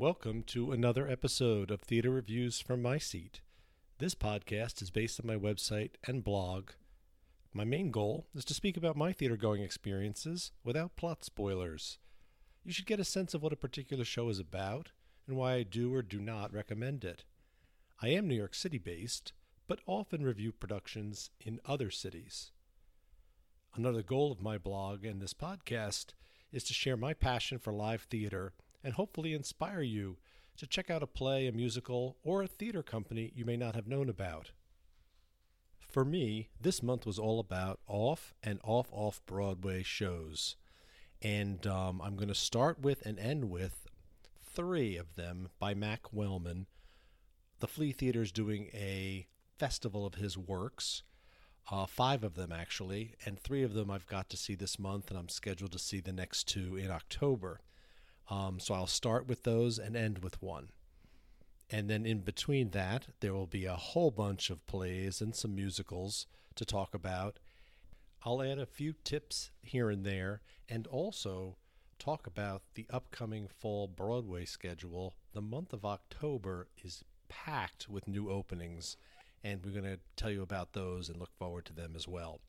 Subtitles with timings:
[0.00, 3.42] Welcome to another episode of Theater Reviews from My Seat.
[3.98, 6.70] This podcast is based on my website and blog.
[7.52, 11.98] My main goal is to speak about my theater going experiences without plot spoilers.
[12.64, 14.92] You should get a sense of what a particular show is about
[15.28, 17.24] and why I do or do not recommend it.
[18.00, 19.34] I am New York City based,
[19.68, 22.52] but often review productions in other cities.
[23.74, 26.14] Another goal of my blog and this podcast
[26.52, 30.16] is to share my passion for live theater and hopefully inspire you
[30.56, 33.86] to check out a play, a musical, or a theater company you may not have
[33.86, 34.52] known about.
[35.90, 40.56] For me, this month was all about off and off off Broadway shows.
[41.22, 43.88] And um, I'm going to start with and end with
[44.42, 46.66] three of them by Mac Wellman.
[47.58, 49.26] The Flea Theater is doing a
[49.58, 51.02] festival of his works.
[51.70, 55.10] Uh, five of them, actually, and three of them I've got to see this month,
[55.10, 57.60] and I'm scheduled to see the next two in October.
[58.30, 60.70] Um, so I'll start with those and end with one.
[61.68, 65.54] And then in between that, there will be a whole bunch of plays and some
[65.54, 67.38] musicals to talk about.
[68.24, 71.56] I'll add a few tips here and there and also
[71.98, 75.14] talk about the upcoming fall Broadway schedule.
[75.32, 78.96] The month of October is packed with new openings,
[79.44, 82.40] and we're going to tell you about those and look forward to them as well.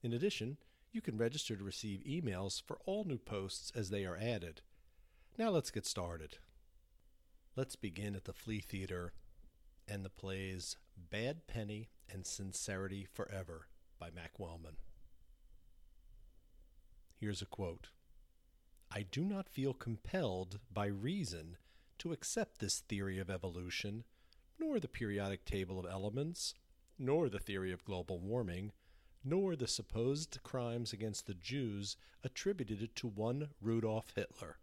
[0.00, 0.58] In addition,
[0.92, 4.60] you can register to receive emails for all new posts as they are added.
[5.36, 6.38] Now let's get started.
[7.56, 9.14] Let's begin at the Flea Theater
[9.88, 10.76] and the plays
[11.10, 13.66] Bad Penny and Sincerity Forever
[13.98, 14.76] by Mac Wellman.
[17.16, 17.88] Here's a quote
[18.90, 21.58] I do not feel compelled by reason
[21.98, 24.04] to accept this theory of evolution,
[24.58, 26.54] nor the periodic table of elements,
[26.98, 28.72] nor the theory of global warming,
[29.22, 34.58] nor the supposed crimes against the Jews attributed to one Rudolf Hitler.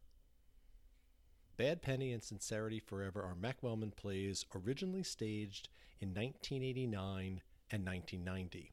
[1.57, 5.69] Bad Penny and Sincerity Forever are Mac Wellman plays originally staged
[5.99, 7.41] in 1989
[7.71, 8.71] and 1990.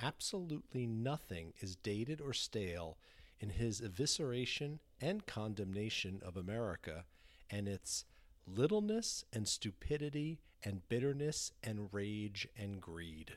[0.00, 2.98] Absolutely nothing is dated or stale
[3.40, 7.04] in his evisceration and condemnation of America
[7.50, 8.04] and its
[8.46, 13.36] littleness and stupidity and bitterness and rage and greed.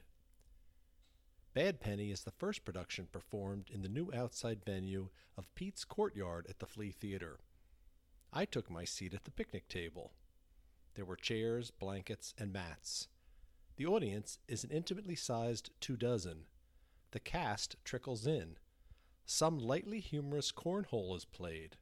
[1.54, 6.46] Bad Penny is the first production performed in the new outside venue of Pete's Courtyard
[6.50, 7.40] at the Flea Theater.
[8.32, 10.12] I took my seat at the picnic table.
[10.96, 13.08] There were chairs, blankets, and mats.
[13.78, 16.46] The audience is an intimately sized two dozen.
[17.12, 18.58] The cast trickles in.
[19.30, 21.76] Some lightly humorous cornhole is played.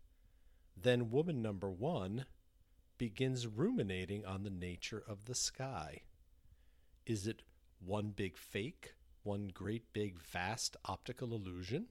[0.76, 2.26] Then woman number one
[2.98, 6.02] begins ruminating on the nature of the sky.
[7.06, 7.44] Is it
[7.80, 11.86] one big fake, one great big vast optical illusion?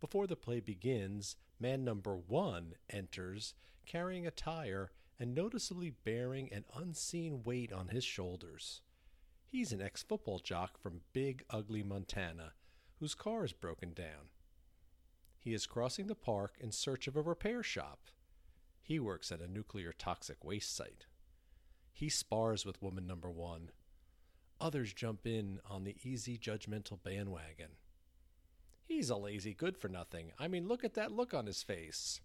[0.00, 3.54] Before the play begins, man number one enters
[3.86, 8.82] carrying a tire and noticeably bearing an unseen weight on his shoulders.
[9.46, 12.52] He's an ex football jock from Big Ugly, Montana,
[13.00, 14.30] whose car is broken down.
[15.38, 18.10] He is crossing the park in search of a repair shop.
[18.82, 21.06] He works at a nuclear toxic waste site.
[21.92, 23.70] He spars with woman number one.
[24.60, 27.70] Others jump in on the easy judgmental bandwagon.
[28.84, 30.32] He's a lazy good for nothing.
[30.38, 32.20] I mean, look at that look on his face.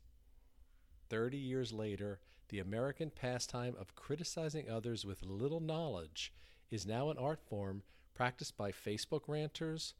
[1.10, 2.20] Thirty years later,
[2.50, 6.34] the American pastime of criticizing others with little knowledge
[6.72, 7.84] is now an art form
[8.16, 9.94] practiced by Facebook ranters,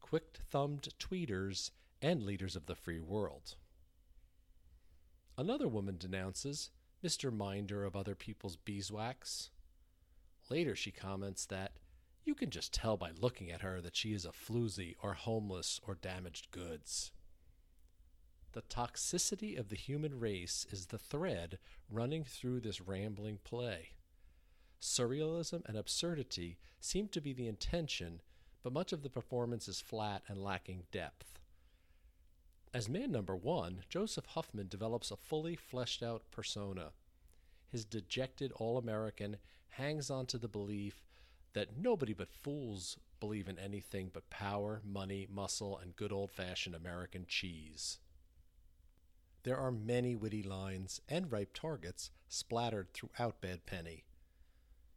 [0.00, 1.70] quick thumbed tweeters,
[2.02, 3.56] and leaders of the free world.
[5.38, 6.70] Another woman denounces
[7.04, 7.32] Mr.
[7.32, 9.50] Minder of other people's beeswax.
[10.48, 11.72] Later, she comments that
[12.24, 15.80] you can just tell by looking at her that she is a floozy or homeless
[15.86, 17.12] or damaged goods.
[18.52, 21.58] The toxicity of the human race is the thread
[21.90, 23.90] running through this rambling play.
[24.80, 28.20] Surrealism and absurdity seem to be the intention,
[28.66, 31.38] but much of the performance is flat and lacking depth.
[32.74, 36.90] As man number one, Joseph Huffman develops a fully fleshed out persona.
[37.70, 39.36] His dejected All American
[39.68, 41.04] hangs on to the belief
[41.52, 46.74] that nobody but fools believe in anything but power, money, muscle, and good old fashioned
[46.74, 48.00] American cheese.
[49.44, 54.02] There are many witty lines and ripe targets splattered throughout Bad Penny.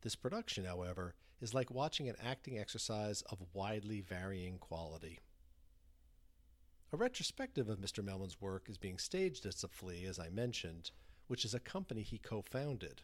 [0.01, 5.19] This production, however, is like watching an acting exercise of widely varying quality.
[6.91, 8.03] A retrospective of Mr.
[8.03, 10.91] Wellman's work is being staged at the Flea, as I mentioned,
[11.27, 13.03] which is a company he co founded.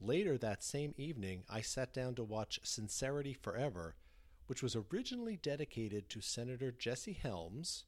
[0.00, 3.94] Later that same evening, I sat down to watch Sincerity Forever,
[4.46, 7.84] which was originally dedicated to Senator Jesse Helms,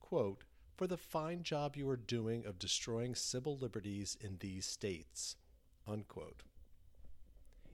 [0.00, 0.44] quote,
[0.76, 5.36] for the fine job you are doing of destroying civil liberties in these states.
[5.86, 6.42] Unquote.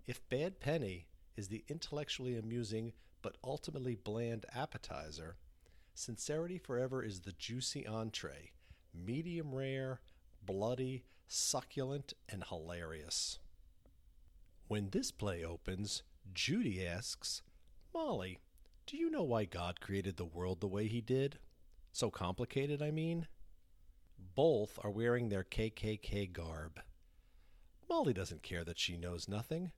[0.07, 1.07] If Bad Penny
[1.37, 5.37] is the intellectually amusing but ultimately bland appetizer,
[5.95, 8.51] Sincerity Forever is the juicy entree,
[8.93, 10.01] medium rare,
[10.45, 13.39] bloody, succulent, and hilarious.
[14.67, 16.03] When this play opens,
[16.35, 17.43] Judy asks,
[17.95, 18.39] Molly,
[18.87, 21.39] do you know why God created the world the way he did?
[21.93, 23.29] So complicated, I mean?
[24.35, 26.81] Both are wearing their KKK garb.
[27.89, 29.71] Molly doesn't care that she knows nothing.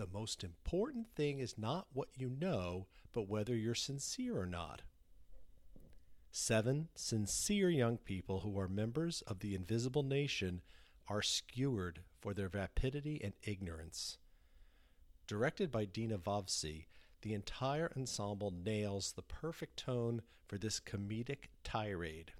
[0.00, 4.80] The most important thing is not what you know, but whether you're sincere or not.
[6.30, 10.62] Seven sincere young people who are members of the invisible nation
[11.06, 14.16] are skewered for their vapidity and ignorance.
[15.26, 16.86] Directed by Dina Vovsi,
[17.20, 22.32] the entire ensemble nails the perfect tone for this comedic tirade.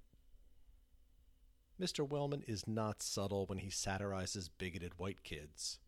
[1.78, 2.08] Mr.
[2.08, 5.78] Wellman is not subtle when he satirizes bigoted white kids.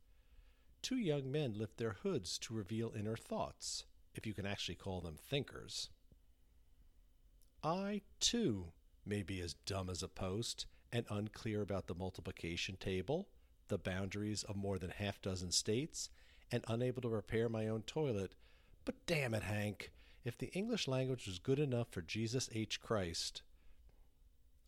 [0.83, 3.85] Two young men lift their hoods to reveal inner thoughts,
[4.15, 5.89] if you can actually call them thinkers.
[7.63, 8.73] I, too,
[9.07, 13.29] may be as dumb as a post and unclear about the multiplication table,
[13.69, 16.11] the boundaries of more than half a dozen states,
[16.51, 18.35] and unable to repair my own toilet
[18.85, 19.93] but damn it, Hank,
[20.25, 22.81] if the English language was good enough for Jesus H.
[22.81, 23.43] Christ.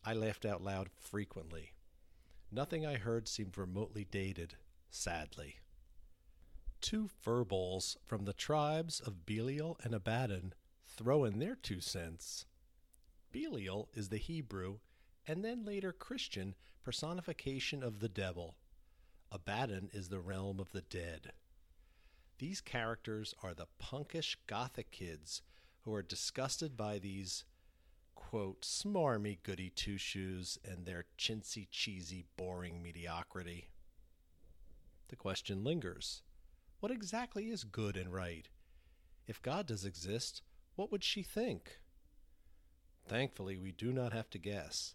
[0.05, 1.73] I laughed out loud frequently.
[2.51, 4.55] Nothing I heard seemed remotely dated,
[4.89, 5.55] sadly.
[6.85, 10.53] Two furballs from the tribes of Belial and Abaddon
[10.85, 12.45] throw in their two cents.
[13.31, 14.77] Belial is the Hebrew
[15.25, 16.53] and then later Christian
[16.83, 18.57] personification of the devil.
[19.31, 21.31] Abaddon is the realm of the dead.
[22.37, 25.41] These characters are the punkish gothic kids
[25.85, 27.45] who are disgusted by these,
[28.13, 33.69] quote, smarmy goody two shoes and their chintzy, cheesy, boring mediocrity.
[35.07, 36.21] The question lingers
[36.85, 38.47] what exactly is good and right?
[39.25, 40.43] If God does exist,
[40.75, 41.79] what would she think?
[43.07, 44.93] Thankfully, we do not have to guess.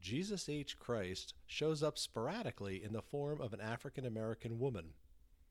[0.00, 0.78] Jesus H.
[0.78, 4.94] Christ shows up sporadically in the form of an African American woman.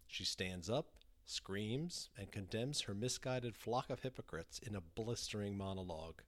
[0.07, 0.95] She stands up
[1.27, 6.23] screams, and condemns her misguided flock of hypocrites in a blistering monologue.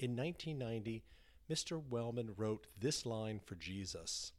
[0.00, 1.04] In 1990,
[1.48, 1.80] Mr.
[1.80, 4.32] Wellman wrote this line for Jesus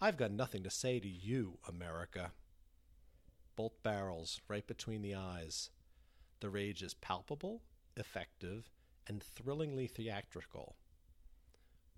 [0.00, 2.32] I've got nothing to say to you, America.
[3.56, 5.70] Both barrels right between the eyes.
[6.40, 7.62] The rage is palpable,
[7.96, 8.70] effective,
[9.08, 10.76] and thrillingly theatrical.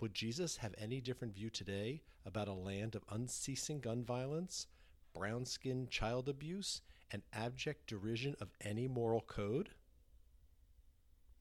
[0.01, 4.69] Would Jesus have any different view today about a land of unceasing gun violence,
[5.13, 9.71] brown skinned child abuse, and abject derision of any moral code?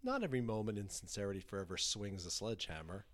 [0.01, 3.05] Not every moment in Sincerity Forever swings a sledgehammer.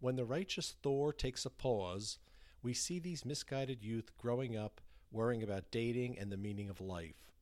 [0.00, 2.18] When the righteous Thor takes a pause,
[2.62, 4.80] we see these misguided youth growing up,
[5.10, 7.32] worrying about dating and the meaning of life.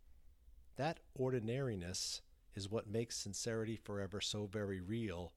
[0.76, 2.23] That ordinariness
[2.55, 5.32] is what makes Sincerity Forever so very real,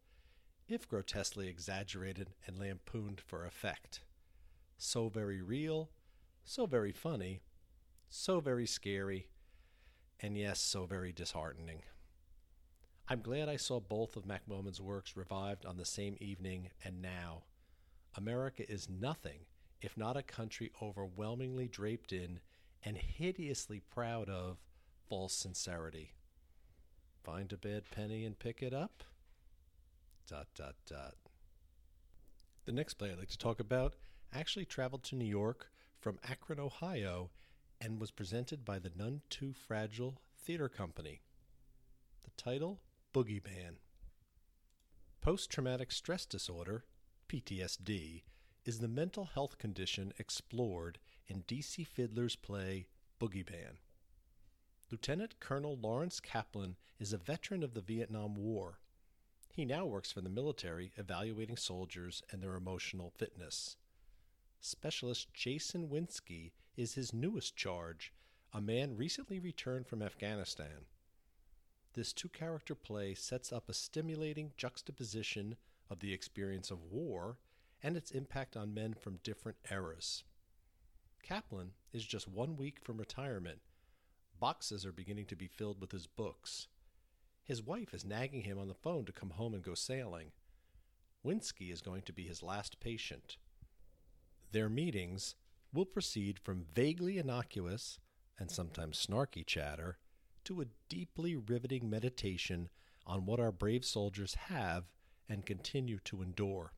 [0.68, 4.02] if grotesquely exaggerated and lampooned for effect.
[4.78, 5.90] So very real,
[6.44, 7.42] so very funny,
[8.10, 9.28] so very scary,
[10.20, 11.84] and yes, so very disheartening.
[13.08, 17.02] I'm glad I saw both of Mac Wellman's works revived on the same evening and
[17.02, 17.44] now.
[18.16, 19.42] America is nothing
[19.82, 22.40] if not a country overwhelmingly draped in
[22.84, 24.58] and hideously proud of
[25.10, 26.14] false sincerity.
[27.24, 29.04] Find a bad penny and pick it up?
[30.28, 31.16] Dot, dot, dot.
[32.66, 33.96] The next play I'd like to talk about
[34.34, 37.30] actually traveled to New York from Akron, Ohio,
[37.80, 41.22] and was presented by the None Too Fragile Theater Company.
[42.24, 42.80] The title
[43.14, 43.76] Boogeyman.
[45.22, 46.86] Post traumatic stress disorder,
[47.28, 48.24] PTSD,
[48.66, 51.84] is the mental health condition explored in D.C.
[51.84, 52.88] Fiddler's play
[53.20, 53.78] Boogeyman.
[54.92, 58.80] Lieutenant Colonel Lawrence Kaplan is a veteran of the Vietnam War.
[59.54, 63.78] He now works for the military evaluating soldiers and their emotional fitness.
[64.60, 68.14] Specialist Jason Winsky is his newest charge,
[68.54, 70.86] a man recently returned from Afghanistan.
[71.94, 75.56] This two character play sets up a stimulating juxtaposition
[75.90, 77.38] of the experience of war
[77.84, 80.24] and its impact on men from different eras.
[81.24, 83.60] Kaplan is just one week from retirement.
[84.40, 86.68] Boxes are beginning to be filled with his books.
[87.44, 90.32] His wife is nagging him on the phone to come home and go sailing.
[91.26, 93.38] Winsky is going to be his last patient.
[94.52, 95.36] Their meetings,
[95.74, 98.00] will proceed from vaguely innocuous
[98.38, 99.98] and sometimes snarky chatter
[100.44, 102.70] to a deeply riveting meditation
[103.06, 104.86] on what our brave soldiers have
[105.30, 106.74] and continue to endure.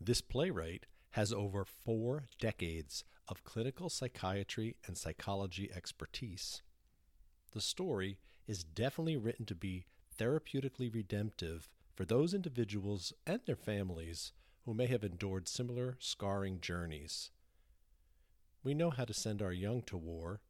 [0.00, 6.62] This playwright has over four decades of clinical psychiatry and psychology expertise.
[7.52, 9.86] The story is definitely written to be
[10.18, 14.32] therapeutically redemptive for those individuals and their families
[14.64, 17.30] who may have endured similar scarring journeys.
[18.62, 20.40] We know how to send our young to war.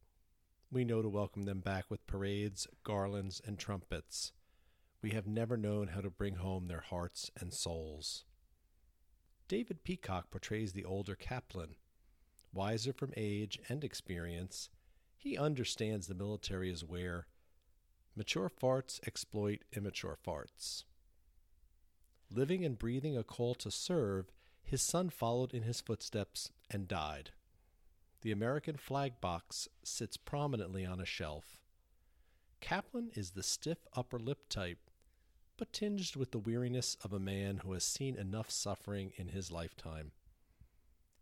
[0.71, 4.33] We know to welcome them back with parades, garlands, and trumpets.
[5.03, 8.25] We have never known how to bring home their hearts and souls.
[9.49, 11.77] David Peacock portrays the older Kaplan.
[12.53, 14.71] Wiser from age and experience,
[15.17, 17.27] he understands the military is where
[18.17, 20.85] mature farts exploit immature farts.
[22.31, 24.33] Living and breathing a call to serve,
[24.65, 27.31] his son followed in his footsteps and died.
[28.23, 31.61] The American flag box sits prominently on a shelf.
[32.61, 34.86] Kaplan is the stiff upper lip type
[35.57, 39.51] but tinged with the weariness of a man who has seen enough suffering in his
[39.51, 40.13] lifetime.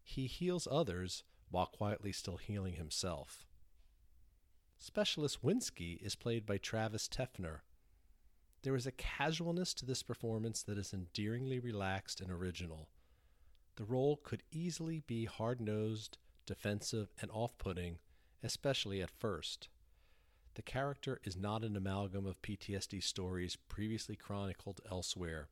[0.03, 3.47] He heals others while quietly still healing himself.
[4.79, 7.61] Specialist Winsky is played by Travis Teffner.
[8.63, 12.89] There is a casualness to this performance that is endearingly relaxed and original.
[13.77, 17.99] The role could easily be hard nosed, defensive, and off putting,
[18.43, 19.69] especially at first.
[20.55, 25.49] The character is not an amalgam of PTSD stories previously chronicled elsewhere.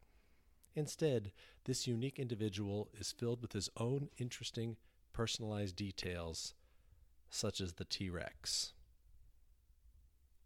[0.76, 1.32] Instead,
[1.64, 4.76] this unique individual is filled with his own interesting,
[5.12, 6.54] personalized details,
[7.30, 8.74] such as the T Rex.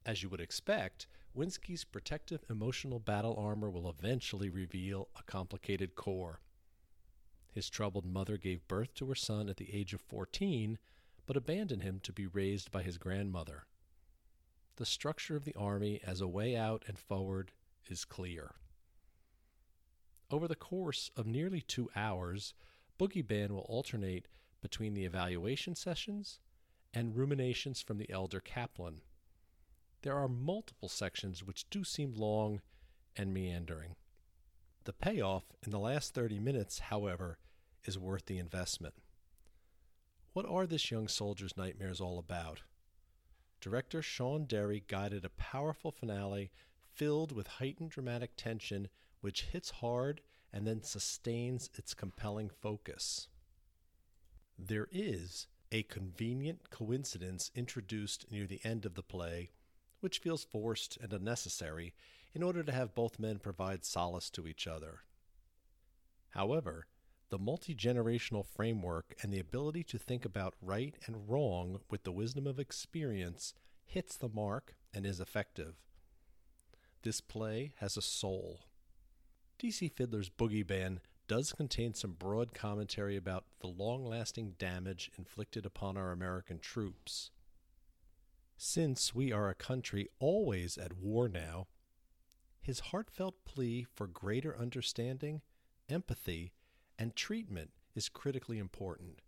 [0.07, 6.41] As you would expect, Winsky's protective emotional battle armor will eventually reveal a complicated core.
[7.53, 10.79] His troubled mother gave birth to her son at the age of 14,
[11.27, 13.67] but abandoned him to be raised by his grandmother
[14.77, 17.53] the structure of the Army as a way out and forward
[17.89, 18.55] is clear.
[20.31, 22.53] Over the course of nearly two hours,
[22.99, 24.27] Boogeyman will alternate
[24.61, 26.41] between the evaluation sessions
[26.93, 29.03] and ruminations from the elder Kaplan.
[30.03, 32.61] There are multiple sections which do seem long
[33.17, 33.97] and meandering.
[34.85, 37.39] The payoff in the last 30 minutes, however,
[37.85, 38.95] is worth the investment.
[40.33, 42.63] What are this young soldier's nightmares all about?
[43.61, 46.51] Director Sean Derry guided a powerful finale
[46.95, 48.89] filled with heightened dramatic tension,
[49.21, 50.21] which hits hard
[50.53, 53.29] and then sustains its compelling focus.
[54.59, 59.51] There is a convenient coincidence introduced near the end of the play,
[60.01, 61.95] which feels forced and unnecessary
[62.35, 65.01] in order to have both men provide solace to each other.
[66.31, 66.87] However,
[67.29, 72.13] the multi generational framework and the ability to think about right and wrong with the
[72.13, 73.53] wisdom of experience
[73.85, 75.75] hits the mark and is effective.
[77.03, 78.61] This play has a soul.
[79.59, 85.97] DC Fiddler's Boogeyman does contain some broad commentary about the long lasting damage inflicted upon
[85.97, 87.31] our American troops.
[88.57, 91.67] Since we are a country always at war now,
[92.61, 95.43] his heartfelt plea for greater understanding,
[95.89, 96.53] empathy,
[96.99, 99.21] and treatment is critically important.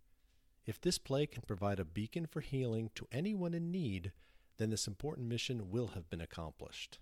[0.65, 4.11] If this play can provide a beacon for healing to anyone in need,
[4.57, 6.99] then this important mission will have been accomplished.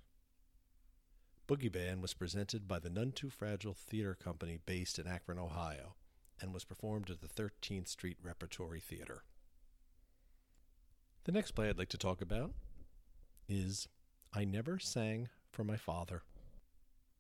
[1.48, 5.96] Boogeyman was presented by the None Too Fragile Theater Company based in Akron, Ohio,
[6.42, 9.24] and was performed at the 13th Street Repertory Theater.
[11.24, 12.52] The next play I'd like to talk about
[13.50, 13.88] is
[14.34, 16.24] I Never Sang for My Father.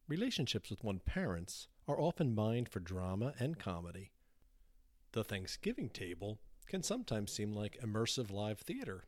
[0.07, 4.11] Relationships with one parents are often mined for drama and comedy.
[5.13, 9.05] The Thanksgiving table can sometimes seem like immersive live theater.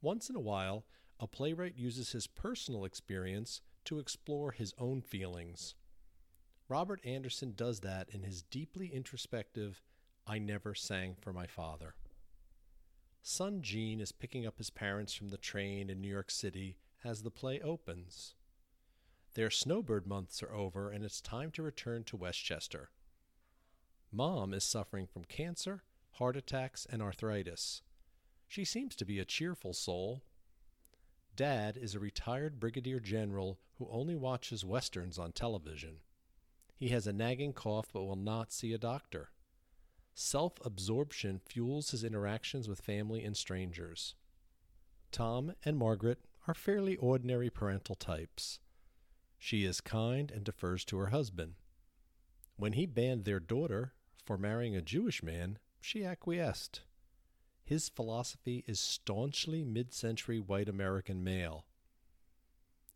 [0.00, 0.84] Once in a while,
[1.18, 5.74] a playwright uses his personal experience to explore his own feelings.
[6.68, 9.82] Robert Anderson does that in his deeply introspective
[10.26, 11.94] I Never Sang for My Father.
[13.22, 17.22] Son Gene is picking up his parents from the train in New York City as
[17.22, 18.34] the play opens.
[19.34, 22.90] Their snowbird months are over and it's time to return to Westchester.
[24.12, 27.82] Mom is suffering from cancer, heart attacks, and arthritis.
[28.48, 30.22] She seems to be a cheerful soul.
[31.36, 35.98] Dad is a retired brigadier general who only watches westerns on television.
[36.74, 39.30] He has a nagging cough but will not see a doctor.
[40.12, 44.16] Self absorption fuels his interactions with family and strangers.
[45.12, 46.18] Tom and Margaret
[46.48, 48.58] are fairly ordinary parental types.
[49.42, 51.54] She is kind and defers to her husband.
[52.56, 53.94] When he banned their daughter
[54.26, 56.82] for marrying a Jewish man, she acquiesced.
[57.64, 61.64] His philosophy is staunchly mid century white American male.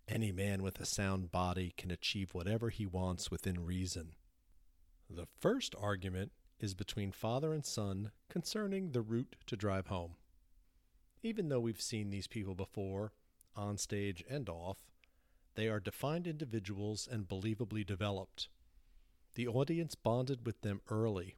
[0.07, 4.15] Any man with a sound body can achieve whatever he wants within reason.
[5.09, 10.17] The first argument is between father and son concerning the route to drive home.
[11.23, 13.15] Even though we've seen these people before,
[13.57, 14.84] on stage and off,
[15.55, 18.49] they are defined individuals and believably developed.
[19.35, 21.37] The audience bonded with them early.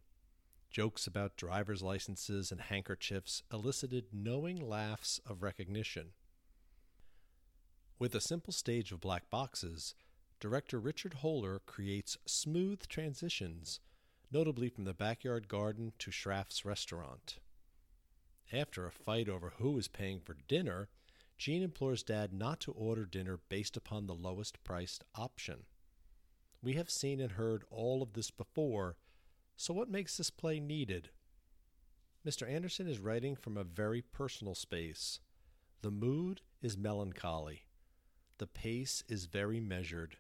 [0.71, 6.09] Jokes about driver's licenses and handkerchiefs elicited knowing laughs of recognition.
[7.99, 9.95] With a simple stage of black boxes,
[10.39, 13.81] director Richard Holler creates smooth transitions,
[14.31, 17.39] notably from the backyard garden to Schrafft's restaurant.
[18.53, 20.89] After a fight over who is paying for dinner,
[21.37, 25.65] Gene implores Dad not to order dinner based upon the lowest priced option.
[26.63, 28.97] We have seen and heard all of this before,
[29.57, 31.11] so what makes this play needed?
[32.27, 32.49] Mr.
[32.49, 35.21] Anderson is writing from a very personal space.
[35.83, 37.67] The mood is melancholy.
[38.39, 40.17] The pace is very measured.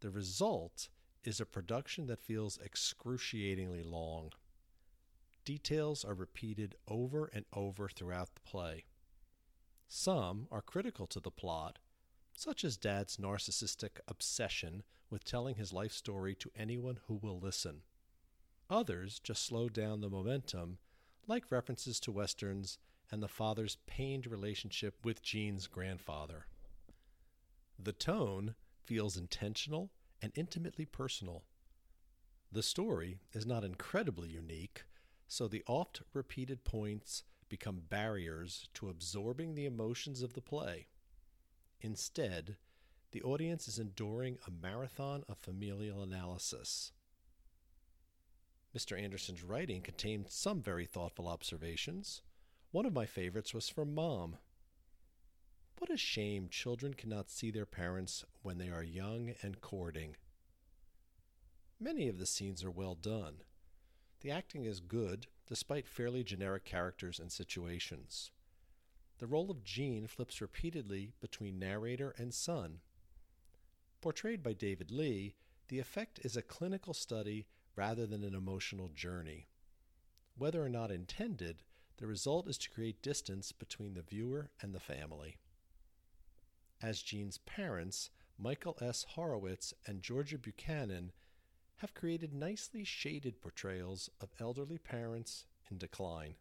[0.00, 0.88] The result
[1.24, 4.32] is a production that feels excruciatingly long.
[5.44, 8.84] Details are repeated over and over throughout the play.
[9.88, 11.78] Some are critical to the plot,
[12.32, 17.82] such as Dad's narcissistic obsession with telling his life story to anyone who will listen.
[18.68, 20.78] Others just slow down the momentum,
[21.26, 22.78] like references to Westerns
[23.10, 26.46] and the father's pained relationship with Gene's grandfather.
[27.78, 29.90] The tone feels intentional
[30.20, 31.44] and intimately personal.
[32.50, 34.84] The story is not incredibly unique,
[35.28, 40.86] so the oft repeated points become barriers to absorbing the emotions of the play.
[41.80, 42.56] Instead,
[43.12, 46.92] the audience is enduring a marathon of familial analysis.
[48.76, 49.00] Mr.
[49.00, 52.22] Anderson's writing contained some very thoughtful observations.
[52.72, 54.36] One of my favorites was from Mom.
[55.78, 60.16] What a shame children cannot see their parents when they are young and courting.
[61.78, 63.36] Many of the scenes are well done.
[64.20, 68.30] The acting is good, despite fairly generic characters and situations.
[69.18, 72.80] The role of Gene flips repeatedly between narrator and son.
[74.00, 75.36] Portrayed by David Lee,
[75.68, 79.48] the effect is a clinical study rather than an emotional journey.
[80.36, 81.62] Whether or not intended,
[81.96, 85.38] the result is to create distance between the viewer and the family.
[86.82, 89.06] As Gene's parents, Michael S.
[89.10, 91.12] Horowitz and Georgia Buchanan
[91.78, 96.34] have created nicely shaded portrayals of elderly parents in decline.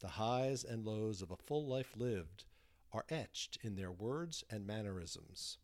[0.00, 2.44] The highs and lows of a full life lived
[2.92, 5.58] are etched in their words and mannerisms.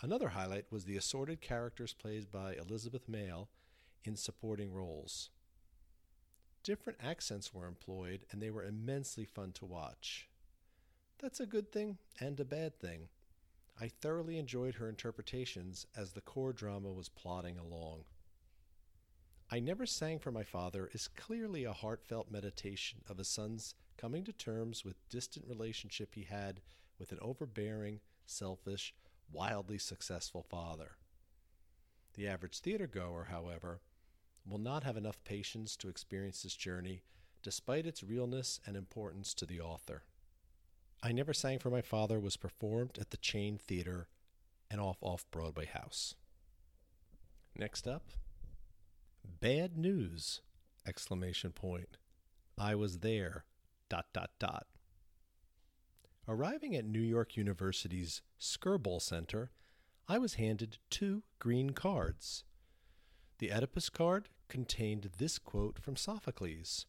[0.00, 3.48] Another highlight was the assorted characters played by Elizabeth Mayle
[4.04, 5.30] in supporting roles.
[6.62, 10.28] Different accents were employed, and they were immensely fun to watch.
[11.18, 13.08] That's a good thing and a bad thing.
[13.78, 18.04] I thoroughly enjoyed her interpretations as the core drama was plodding along.
[19.50, 24.24] I Never Sang for My Father is clearly a heartfelt meditation of a son's coming
[24.24, 26.62] to terms with distant relationship he had
[26.98, 28.94] with an overbearing, selfish,
[29.30, 30.92] wildly successful father.
[32.14, 33.80] The average theater goer, however,
[34.46, 37.02] will not have enough patience to experience this journey
[37.42, 40.02] despite its realness and importance to the author.
[41.02, 44.08] I Never Sang for My Father was performed at the Chain Theater
[44.70, 46.14] and off off Broadway House.
[47.56, 48.10] Next up,
[49.40, 50.40] Bad News!
[50.86, 51.98] Exclamation point.
[52.58, 53.44] I was there.
[53.88, 54.66] Dot dot dot.
[56.28, 59.52] Arriving at New York University's Skirball Center,
[60.08, 62.44] I was handed two green cards.
[63.38, 66.86] The Oedipus card contained this quote from Sophocles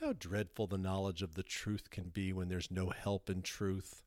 [0.00, 4.02] how dreadful the knowledge of the truth can be when there's no help in truth.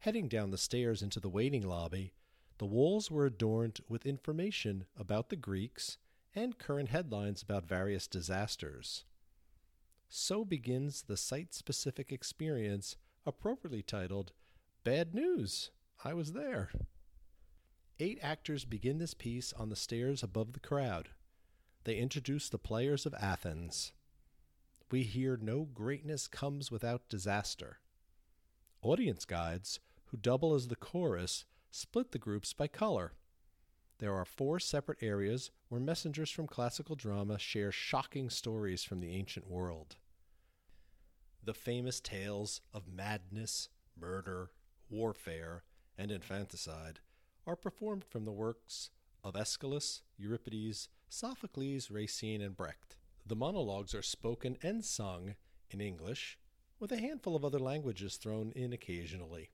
[0.00, 2.12] Heading down the stairs into the waiting lobby,
[2.58, 5.96] the walls were adorned with information about the Greeks
[6.34, 9.04] and current headlines about various disasters.
[10.08, 14.32] So begins the site specific experience, appropriately titled
[14.84, 15.70] Bad News!
[16.04, 16.70] I Was There.
[17.98, 21.10] Eight actors begin this piece on the stairs above the crowd.
[21.84, 23.92] They introduce the players of Athens
[24.92, 27.78] we hear no greatness comes without disaster.
[28.82, 33.14] Audience guides, who double as the chorus, split the groups by color.
[34.00, 39.14] There are four separate areas where messengers from classical drama share shocking stories from the
[39.14, 39.96] ancient world.
[41.42, 44.50] The famous tales of madness, murder,
[44.90, 45.62] warfare,
[45.96, 47.00] and infanticide
[47.46, 48.90] are performed from the works
[49.24, 52.96] of Aeschylus, Euripides, Sophocles, Racine, and Brecht.
[53.26, 55.36] The monologues are spoken and sung
[55.70, 56.38] in English,
[56.78, 59.50] with a handful of other languages thrown in occasionally.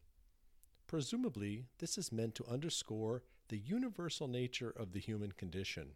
[0.86, 5.90] Presumably, this is meant to underscore the universal nature of the human condition.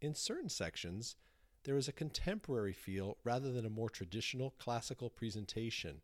[0.00, 1.16] In certain sections,
[1.64, 6.00] there is a contemporary feel rather than a more traditional classical presentation.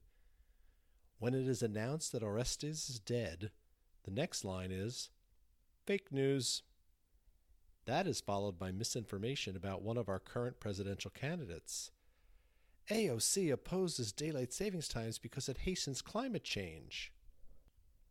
[1.19, 3.53] When it is announced that Orestes is dead,
[4.05, 5.09] the next line is
[5.87, 6.62] fake news.
[7.85, 11.90] That is followed by misinformation about one of our current presidential candidates.
[12.90, 17.12] AOC opposes daylight savings times because it hastens climate change.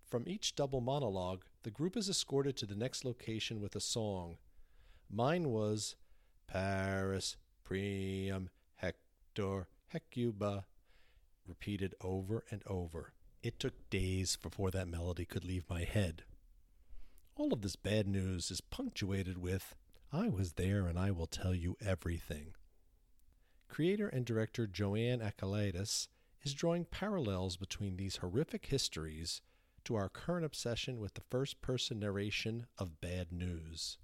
[0.09, 4.37] From each double monologue, the group is escorted to the next location with a song.
[5.09, 5.95] Mine was
[6.47, 10.65] Paris, Priam, Hector, Hecuba,
[11.47, 13.13] repeated over and over.
[13.41, 16.23] It took days before that melody could leave my head.
[17.35, 19.75] All of this bad news is punctuated with,
[20.11, 22.53] I was there and I will tell you everything.
[23.67, 26.09] Creator and director Joanne Akalaitis
[26.43, 29.41] is drawing parallels between these horrific histories
[29.85, 33.97] to our current obsession with the first person narration of bad news.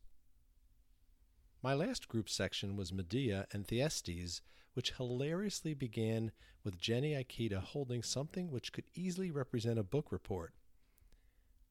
[1.62, 4.42] My last group section was Medea and Thyestes,
[4.74, 6.32] which hilariously began
[6.64, 10.54] with Jenny Ikeda holding something which could easily represent a book report.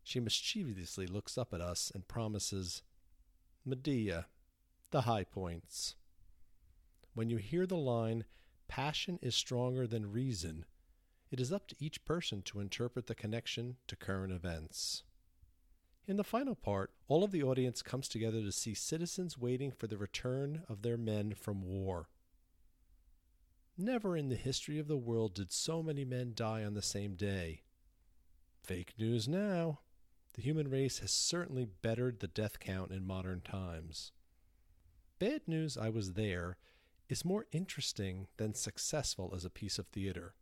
[0.06, 2.82] She mischievously looks up at us and promises,
[3.64, 4.26] Medea,
[4.92, 5.96] the high points.
[7.14, 8.24] When you hear the line,
[8.68, 10.64] passion is stronger than reason,
[11.32, 15.02] it is up to each person to interpret the connection to current events.
[16.06, 19.88] In the final part, all of the audience comes together to see citizens waiting for
[19.88, 22.10] the return of their men from war.
[23.76, 27.16] Never in the history of the world did so many men die on the same
[27.16, 27.62] day.
[28.62, 29.80] Fake news now.
[30.36, 34.12] The human race has certainly bettered the death count in modern times.
[35.18, 36.58] Bad news I was there
[37.08, 40.34] is more interesting than successful as a piece of theater.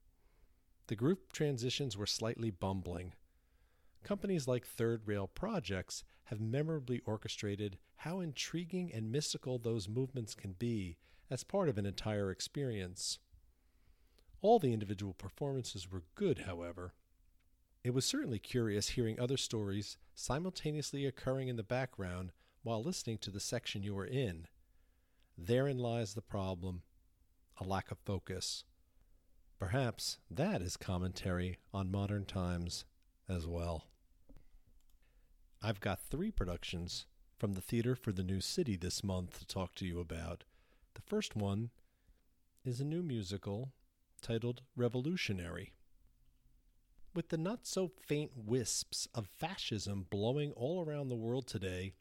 [0.89, 3.15] The group transitions were slightly bumbling.
[4.03, 10.53] Companies like Third Rail Projects have memorably orchestrated how intriguing and mystical those movements can
[10.53, 10.97] be
[11.31, 13.21] as part of an entire experience.
[14.43, 16.95] All the individual performances were good, however.
[17.85, 23.31] It was certainly curious hearing other stories simultaneously occurring in the background while listening to
[23.31, 24.49] the section you were in
[25.37, 26.83] Therein lies the problem
[27.61, 28.64] a lack of focus.
[29.59, 32.87] Perhaps that is commentary on modern times
[33.29, 33.85] as well.
[35.61, 37.05] I've got three productions
[37.38, 40.44] from the Theater for the New City this month to talk to you about.
[40.94, 41.70] The first one
[42.64, 43.73] is a new musical
[44.23, 45.75] titled Revolutionary.
[47.14, 51.92] With the not so faint wisps of fascism blowing all around the world today,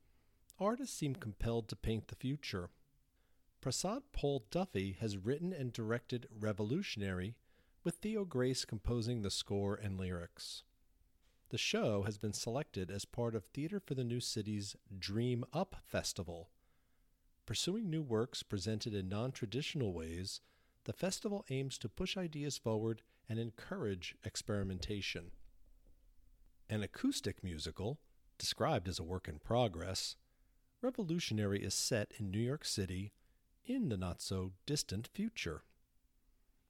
[0.59, 2.71] artists seem compelled to paint the future.
[3.61, 7.35] Prasad Paul Duffy has written and directed Revolutionary,
[7.83, 10.63] with Theo Grace composing the score and lyrics.
[11.49, 15.75] The show has been selected as part of Theater for the New City's Dream Up
[15.83, 16.49] Festival.
[17.45, 20.41] Pursuing new works presented in non traditional ways,
[20.85, 25.31] the festival aims to push ideas forward and encourage experimentation.
[26.69, 27.99] An acoustic musical,
[28.37, 30.15] described as a work in progress,
[30.83, 33.13] Revolutionary is set in New York City
[33.63, 35.63] in the not so distant future.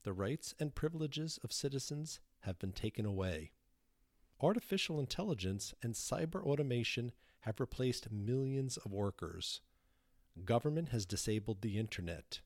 [0.03, 3.53] The rights and privileges of citizens have been taken away.
[4.39, 9.61] Artificial intelligence and cyber automation have replaced millions of workers.
[10.45, 12.41] Government has disabled the internet.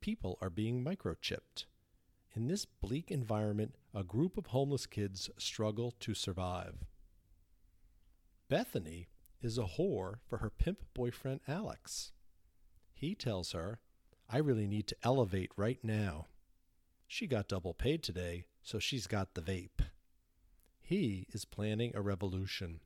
[0.00, 1.66] People are being microchipped.
[2.34, 6.86] In this bleak environment, a group of homeless kids struggle to survive.
[8.48, 9.08] Bethany
[9.42, 12.12] is a whore for her pimp boyfriend Alex.
[12.94, 13.80] He tells her,
[14.30, 16.28] I really need to elevate right now.
[17.06, 19.84] She got double paid today, so she's got the vape.
[20.80, 22.80] He is planning a revolution.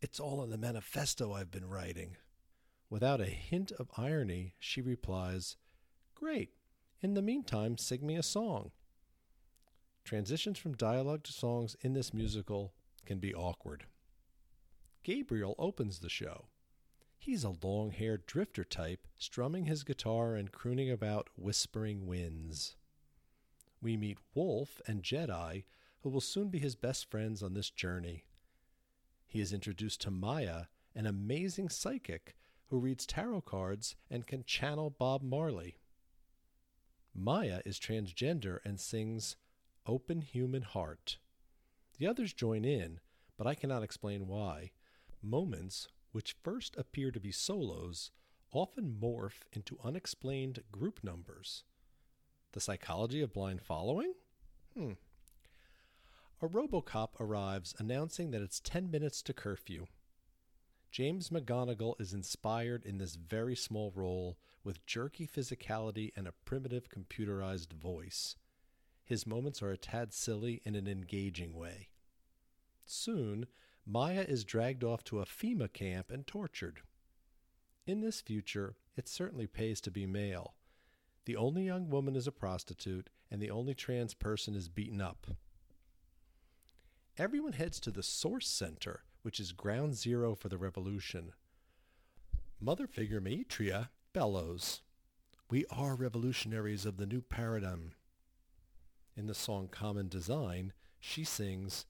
[0.00, 2.16] It's all in the manifesto I've been writing.
[2.88, 5.56] Without a hint of irony, she replies,
[6.14, 6.50] Great.
[7.04, 8.70] In the meantime, sing me a song.
[10.06, 12.72] Transitions from dialogue to songs in this musical
[13.04, 13.84] can be awkward.
[15.02, 16.46] Gabriel opens the show.
[17.18, 22.74] He's a long haired drifter type, strumming his guitar and crooning about whispering winds.
[23.82, 25.64] We meet Wolf and Jedi,
[26.00, 28.24] who will soon be his best friends on this journey.
[29.26, 32.34] He is introduced to Maya, an amazing psychic
[32.68, 35.76] who reads tarot cards and can channel Bob Marley.
[37.14, 39.36] Maya is transgender and sings
[39.86, 41.18] Open Human Heart.
[41.98, 42.98] The others join in,
[43.38, 44.72] but I cannot explain why.
[45.22, 48.10] Moments which first appear to be solos,
[48.52, 51.64] often morph into unexplained group numbers.
[52.52, 54.14] The psychology of blind following?
[54.76, 54.92] Hmm.
[56.40, 59.86] A Robocop arrives announcing that it's 10 minutes to curfew.
[60.94, 66.88] James McGonigal is inspired in this very small role with jerky physicality and a primitive
[66.88, 68.36] computerized voice.
[69.04, 71.88] His moments are a tad silly in an engaging way.
[72.86, 73.48] Soon,
[73.84, 76.82] Maya is dragged off to a FEMA camp and tortured.
[77.88, 80.54] In this future, it certainly pays to be male.
[81.24, 85.26] The only young woman is a prostitute, and the only trans person is beaten up.
[87.18, 91.32] Everyone heads to the Source Center, which is ground zero for the revolution.
[92.60, 94.82] Mother figure Maitreya bellows,
[95.50, 97.92] We are revolutionaries of the new paradigm.
[99.16, 101.86] In the song Common Design, she sings,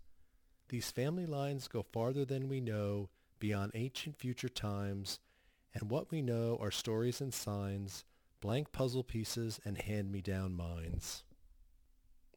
[0.68, 3.08] These family lines go farther than we know,
[3.40, 5.18] beyond ancient future times,
[5.74, 8.04] and what we know are stories and signs,
[8.40, 11.24] blank puzzle pieces and hand-me-down minds.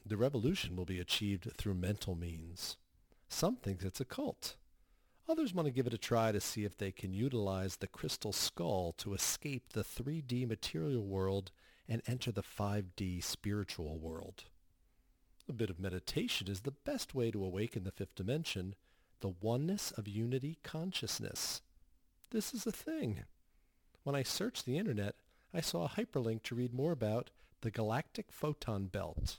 [0.03, 2.77] The revolution will be achieved through mental means.
[3.29, 4.55] Some think it's a cult.
[5.29, 8.31] Others want to give it a try to see if they can utilize the crystal
[8.31, 11.51] skull to escape the 3D material world
[11.89, 14.45] and enter the 5D spiritual world.
[15.49, 18.75] A bit of meditation is the best way to awaken the fifth dimension,
[19.19, 21.61] the oneness of unity consciousness.
[22.31, 23.23] This is a thing.
[24.03, 25.15] When I searched the internet,
[25.53, 29.37] I saw a hyperlink to read more about the galactic photon belt.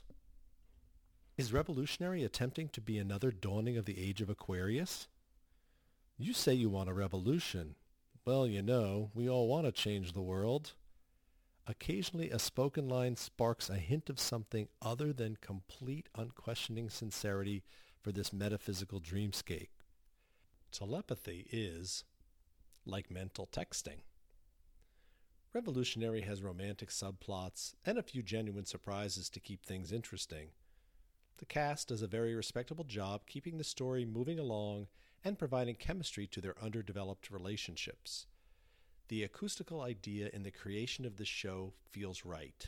[1.37, 5.07] Is revolutionary attempting to be another dawning of the age of Aquarius?
[6.21, 7.75] You say you want a revolution.
[8.25, 10.73] Well, you know, we all want to change the world.
[11.65, 17.63] Occasionally a spoken line sparks a hint of something other than complete unquestioning sincerity
[18.01, 19.69] for this metaphysical dreamscape.
[20.73, 22.03] Telepathy is
[22.85, 24.01] like mental texting.
[25.53, 30.49] Revolutionary has romantic subplots and a few genuine surprises to keep things interesting.
[31.37, 34.87] The cast does a very respectable job keeping the story moving along
[35.23, 38.27] and providing chemistry to their underdeveloped relationships.
[39.09, 42.67] The acoustical idea in the creation of this show feels right.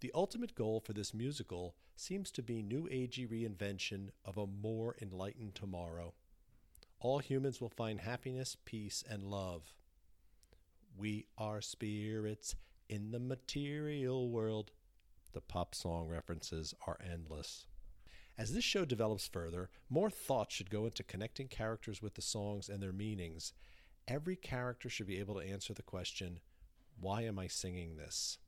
[0.00, 4.96] The ultimate goal for this musical seems to be new agey reinvention of a more
[5.00, 6.14] enlightened tomorrow.
[7.00, 9.74] All humans will find happiness, peace, and love.
[10.96, 12.54] We are spirits
[12.88, 14.70] in the material world.
[15.32, 17.66] The pop song references are endless.
[18.38, 22.68] As this show develops further, more thought should go into connecting characters with the songs
[22.68, 23.52] and their meanings.
[24.08, 26.40] Every character should be able to answer the question,
[26.98, 28.38] Why am I singing this?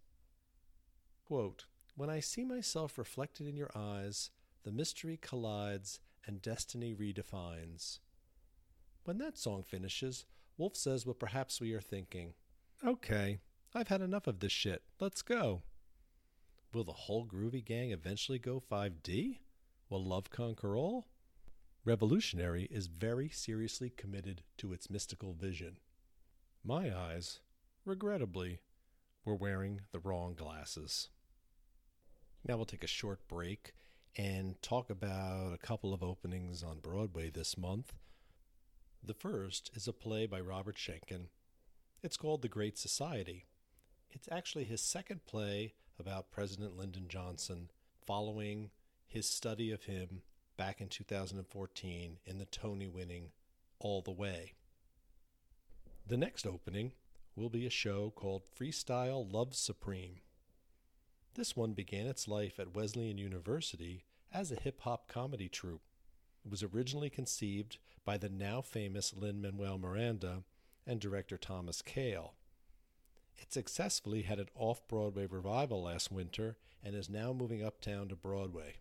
[1.27, 1.67] Quote,
[1.97, 4.31] when I see myself reflected in your eyes,
[4.65, 8.01] the mystery collides and destiny redefines.
[9.05, 10.25] When that song finishes,
[10.57, 12.35] Wolf says what perhaps we are thinking.
[12.85, 13.39] Okay,
[13.75, 14.83] I've had enough of this shit.
[14.99, 15.63] Let's go.
[16.73, 19.39] Will the whole groovy gang eventually go 5D?
[19.95, 21.07] Will love conquer all?
[21.85, 25.79] Revolutionary is very seriously committed to its mystical vision.
[26.65, 27.39] My eyes,
[27.85, 28.59] regrettably,
[29.25, 31.11] were wearing the wrong glasses.
[32.45, 33.73] Now we'll take a short break
[34.17, 37.93] and talk about a couple of openings on Broadway this month.
[39.01, 41.27] The first is a play by Robert Schenkkan.
[42.03, 43.45] It's called The Great Society.
[44.11, 47.71] It's actually his second play about President Lyndon Johnson
[48.05, 48.71] following
[49.15, 50.23] his study of him
[50.57, 53.31] back in 2014 in the Tony winning
[53.79, 54.55] All the Way.
[56.05, 56.91] The next opening
[57.37, 60.17] will be a show called Freestyle Love Supreme.
[61.35, 65.83] This one began its life at Wesleyan University as a hip hop comedy troupe.
[66.45, 70.43] It was originally conceived by the now famous Lin Manuel Miranda
[70.89, 72.35] and director Thomas Kail.
[73.37, 78.17] It successfully had an off Broadway revival last winter and is now moving uptown to
[78.17, 78.79] Broadway.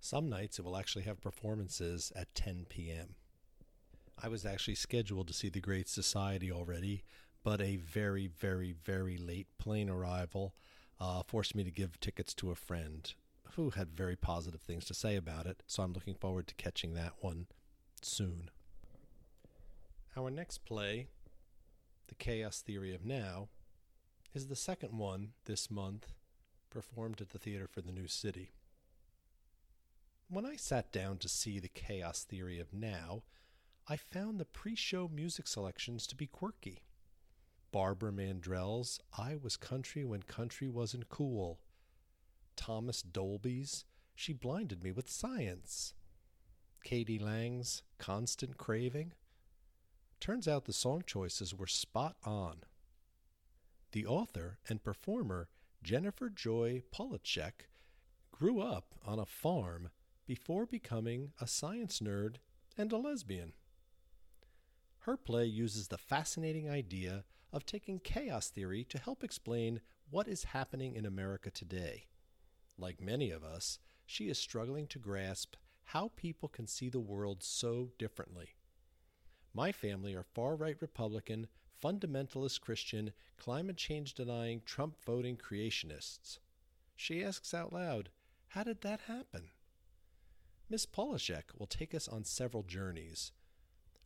[0.00, 3.16] Some nights it will actually have performances at 10 p.m.
[4.22, 7.04] I was actually scheduled to see The Great Society already,
[7.44, 10.54] but a very, very, very late plane arrival
[10.98, 13.12] uh, forced me to give tickets to a friend
[13.56, 16.94] who had very positive things to say about it, so I'm looking forward to catching
[16.94, 17.46] that one
[18.00, 18.50] soon.
[20.16, 21.08] Our next play,
[22.08, 23.48] The Chaos Theory of Now,
[24.34, 26.08] is the second one this month
[26.70, 28.52] performed at the Theater for the New City.
[30.32, 33.24] When I sat down to see The Chaos Theory of Now,
[33.88, 36.84] I found the pre show music selections to be quirky.
[37.72, 41.58] Barbara Mandrell's I Was Country When Country Wasn't Cool
[42.54, 45.94] Thomas Dolby's She Blinded Me with Science,
[46.84, 47.18] k.d.
[47.18, 49.14] lang's Constant Craving,
[50.20, 52.58] Turns out the song choices were spot on.
[53.90, 55.48] The author and performer
[55.82, 57.66] Jennifer Joy Polacek
[58.30, 59.90] grew up on a farm
[60.30, 62.36] before becoming a science nerd
[62.78, 63.52] and a lesbian.
[65.00, 70.44] Her play uses the fascinating idea of taking chaos theory to help explain what is
[70.44, 72.06] happening in America today.
[72.78, 77.42] Like many of us, she is struggling to grasp how people can see the world
[77.42, 78.50] so differently.
[79.52, 81.48] My family are far right Republican,
[81.82, 86.38] fundamentalist Christian, climate change denying, Trump voting creationists.
[86.94, 88.10] She asks out loud,
[88.50, 89.50] How did that happen?
[90.70, 93.32] Miss Polashek will take us on several journeys.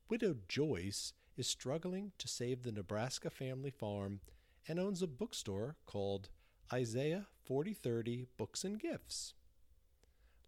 [0.09, 4.20] Widow Joyce is struggling to save the Nebraska family farm
[4.66, 6.31] and owns a bookstore called
[6.72, 9.35] Isaiah 4030 Books and Gifts.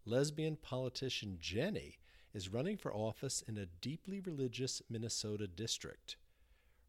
[0.05, 1.99] Lesbian politician Jenny
[2.33, 6.17] is running for office in a deeply religious Minnesota district.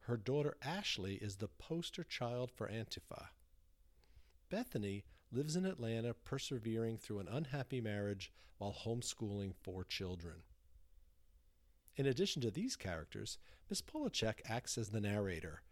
[0.00, 3.26] Her daughter Ashley is the poster child for Antifa.
[4.48, 10.36] Bethany lives in Atlanta, persevering through an unhappy marriage while homeschooling four children.
[11.96, 13.38] In addition to these characters,
[13.68, 15.62] Miss Polacek acts as the narrator.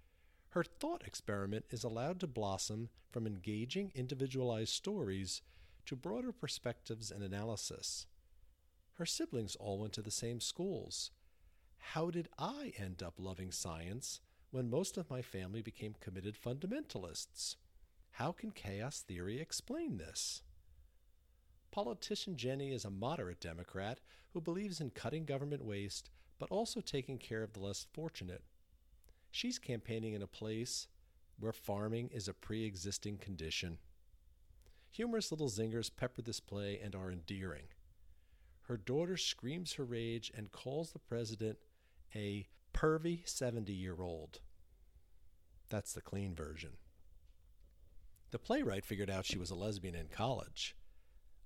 [0.50, 5.42] Her thought experiment is allowed to blossom from engaging individualized stories
[5.86, 8.06] to broader perspectives and analysis.
[8.94, 11.10] Her siblings all went to the same schools.
[11.78, 17.56] How did I end up loving science when most of my family became committed fundamentalists?
[18.16, 20.40] How can chaos theory explain this?
[21.70, 24.00] Politician Jenny is a moderate Democrat
[24.32, 28.42] who believes in cutting government waste but also taking care of the less fortunate.
[29.30, 30.88] She's campaigning in a place
[31.38, 33.76] where farming is a pre existing condition.
[34.92, 37.66] Humorous little zingers pepper this play and are endearing.
[38.62, 41.58] Her daughter screams her rage and calls the president
[42.14, 44.40] a pervy 70 year old.
[45.68, 46.78] That's the clean version.
[48.30, 50.74] The playwright figured out she was a lesbian in college.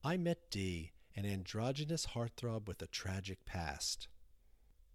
[0.03, 4.09] I met Dee, an androgynous heartthrob with a tragic past.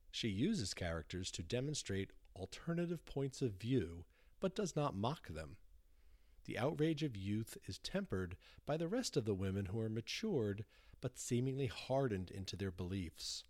[0.09, 4.05] She uses characters to demonstrate alternative points of view,
[4.39, 5.57] but does not mock them.
[6.45, 10.65] The outrage of youth is tempered by the rest of the women who are matured
[11.01, 13.43] but seemingly hardened into their beliefs.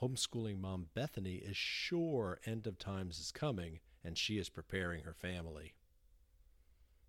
[0.00, 5.14] Homeschooling mom Bethany is sure end of times is coming, and she is preparing her
[5.14, 5.74] family.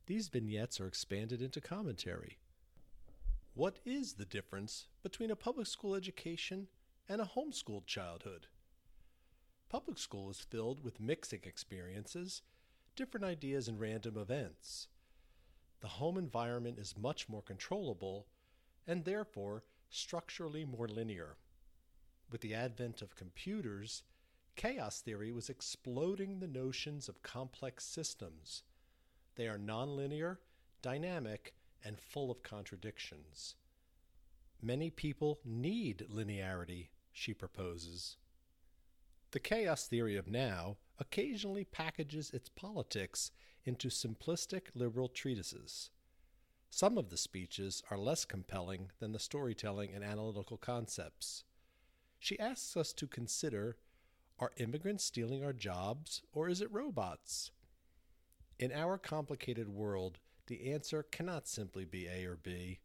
[0.10, 2.40] These vignettes are expanded into commentary.
[3.54, 6.68] What is the difference between a public school education
[7.08, 8.48] and a homeschooled childhood?
[9.70, 12.42] Public school is filled with mixing experiences,
[12.96, 14.88] different ideas, and random events.
[15.82, 18.26] The home environment is much more controllable
[18.88, 21.38] and therefore structurally more linear.
[22.32, 24.02] With the advent of computers,
[24.56, 28.64] chaos theory was exploding the notions of complex systems
[29.40, 30.38] they are nonlinear,
[30.82, 33.56] dynamic, and full of contradictions.
[34.62, 38.18] Many people need linearity, she proposes.
[39.32, 43.32] The chaos theory of now occasionally packages its politics
[43.64, 45.92] into simplistic liberal treatises.
[46.70, 51.46] Some of the speeches are less compelling than the storytelling and analytical concepts.
[52.20, 53.78] She asks us to consider
[54.40, 57.52] are immigrants stealing our jobs, or is it robots?
[58.60, 62.80] In our complicated world, the answer cannot simply be A or B.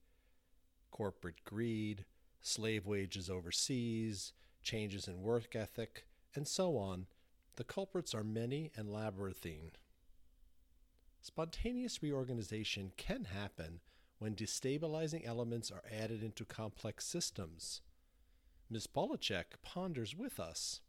[0.92, 2.04] Corporate greed,
[2.40, 4.32] slave wages overseas,
[4.62, 6.06] changes in work ethic,
[6.36, 7.06] and so on,
[7.56, 9.72] the culprits are many and labyrinthine.
[11.20, 13.80] Spontaneous reorganization can happen
[14.20, 17.80] when destabilizing elements are added into complex systems.
[18.70, 18.86] Ms.
[18.86, 20.82] Polacek ponders with us.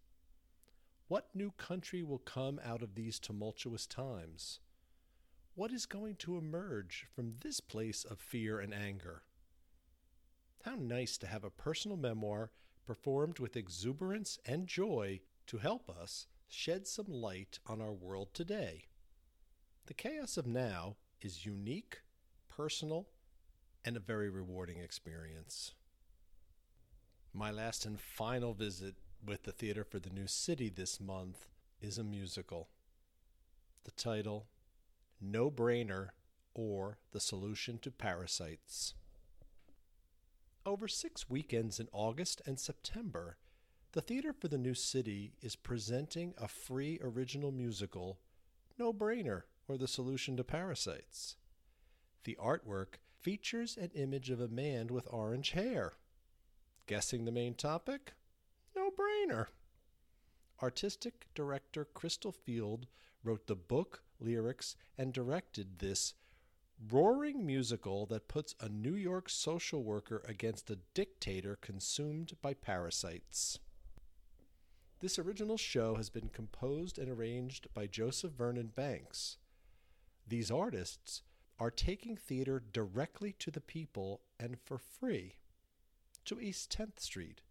[1.08, 4.60] What new country will come out of these tumultuous times?
[5.56, 9.24] What is going to emerge from this place of fear and anger?
[10.64, 12.52] How nice to have a personal memoir
[12.86, 18.86] performed with exuberance and joy to help us shed some light on our world today.
[19.88, 22.00] The chaos of now is unique,
[22.50, 23.08] personal,
[23.84, 25.74] and a very rewarding experience.
[27.34, 31.48] My last and final visit with the Theater for the New City this month
[31.82, 32.70] is a musical.
[33.84, 34.48] The title
[35.22, 36.10] no Brainer,
[36.54, 38.94] or The Solution to Parasites.
[40.66, 43.38] Over six weekends in August and September,
[43.92, 48.20] the Theater for the New City is presenting a free original musical,
[48.78, 51.36] No Brainer, or The Solution to Parasites.
[52.24, 55.94] The artwork features an image of a man with orange hair.
[56.88, 58.14] Guessing the main topic?
[58.76, 59.48] No brainer.
[60.62, 62.88] artistic director Crystal Field
[63.24, 66.14] wrote the book, lyrics, and directed this
[66.92, 73.60] roaring musical that puts a New York social worker against a dictator consumed by parasites.
[75.00, 79.38] This original show has been composed and arranged by Joseph Vernon Banks.
[80.28, 81.22] These artists
[81.60, 85.36] are taking theater directly to the people and for free
[86.26, 87.42] to East 10th Street,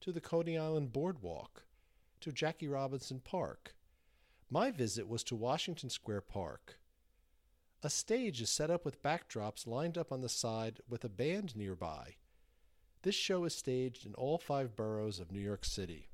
[0.00, 1.64] to the Coney Island Boardwalk,
[2.20, 3.74] to Jackie Robinson Park.
[4.50, 6.78] My visit was to Washington Square Park.
[7.82, 11.56] A stage is set up with backdrops lined up on the side with a band
[11.56, 12.16] nearby.
[13.02, 16.08] This show is staged in all five boroughs of New York City.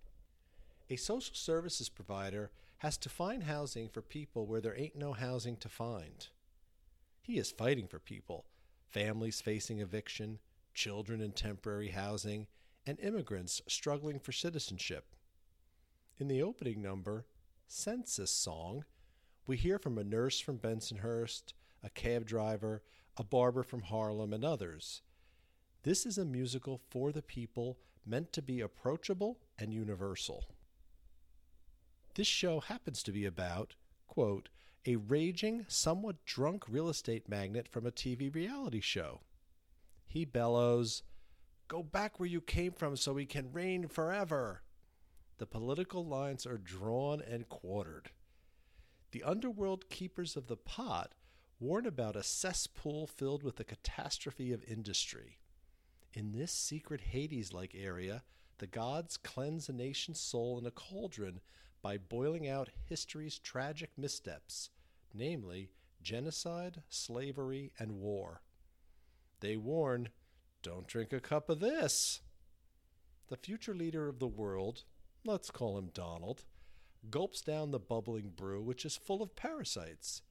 [0.88, 5.56] A social services provider has to find housing for people where there ain't no housing
[5.58, 6.28] to find.
[7.22, 8.46] He is fighting for people,
[8.88, 10.38] families facing eviction,
[10.74, 12.46] children in temporary housing,
[12.86, 15.14] and immigrants struggling for citizenship.
[16.18, 17.26] In the opening number,
[17.72, 18.84] Census Song,
[19.46, 21.52] we hear from a nurse from Bensonhurst,
[21.84, 22.82] a cab driver,
[23.16, 25.02] a barber from Harlem, and others.
[25.84, 30.46] This is a musical for the people meant to be approachable and universal.
[32.16, 33.76] This show happens to be about,
[34.08, 34.48] quote,
[34.84, 39.20] a raging, somewhat drunk real estate magnate from a TV reality show.
[40.08, 41.04] He bellows,
[41.68, 44.62] Go back where you came from so we can reign forever.
[45.40, 48.10] The political lines are drawn and quartered.
[49.12, 51.14] The underworld keepers of the pot
[51.58, 55.38] warn about a cesspool filled with the catastrophe of industry.
[56.12, 58.22] In this secret Hades like area,
[58.58, 61.40] the gods cleanse a nation's soul in a cauldron
[61.80, 64.68] by boiling out history's tragic missteps,
[65.14, 65.70] namely
[66.02, 68.42] genocide, slavery, and war.
[69.40, 70.10] They warn
[70.62, 72.20] don't drink a cup of this.
[73.28, 74.84] The future leader of the world,
[75.24, 76.44] let's call him Donald,
[77.10, 80.22] gulps down the bubbling brew, which is full of parasites.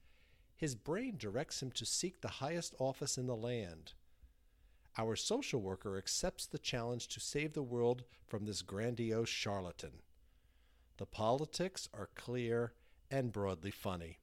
[0.56, 3.92] His brain directs him to seek the highest office in the land.
[4.98, 10.02] Our social worker accepts the challenge to save the world from this grandiose charlatan.
[10.98, 12.72] The politics are clear
[13.10, 14.18] and broadly funny.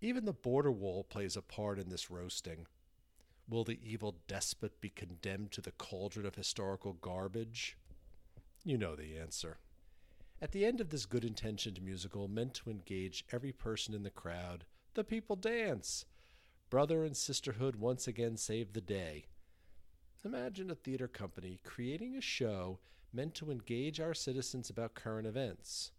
[0.00, 2.66] Even the border wall plays a part in this roasting.
[3.48, 7.76] Will the evil despot be condemned to the cauldron of historical garbage?
[8.64, 9.58] You know the answer.
[10.44, 14.10] At the end of this good intentioned musical, meant to engage every person in the
[14.10, 16.04] crowd, the people dance.
[16.68, 19.24] Brother and sisterhood once again save the day.
[20.22, 22.78] Imagine a theater company creating a show
[23.10, 25.92] meant to engage our citizens about current events.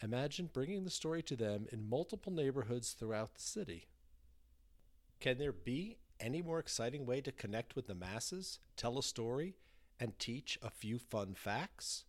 [0.00, 3.88] Imagine bringing the story to them in multiple neighborhoods throughout the city.
[5.18, 9.56] Can there be any more exciting way to connect with the masses, tell a story,
[9.98, 12.04] and teach a few fun facts?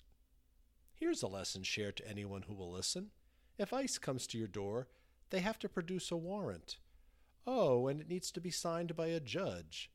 [0.97, 3.11] Here's a lesson shared to anyone who will listen.
[3.57, 4.87] If ICE comes to your door,
[5.29, 6.77] they have to produce a warrant.
[7.45, 9.91] Oh, and it needs to be signed by a judge.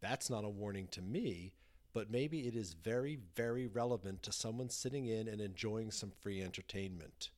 [0.00, 1.52] That's not a warning to me,
[1.92, 6.42] but maybe it is very, very relevant to someone sitting in and enjoying some free
[6.42, 7.30] entertainment.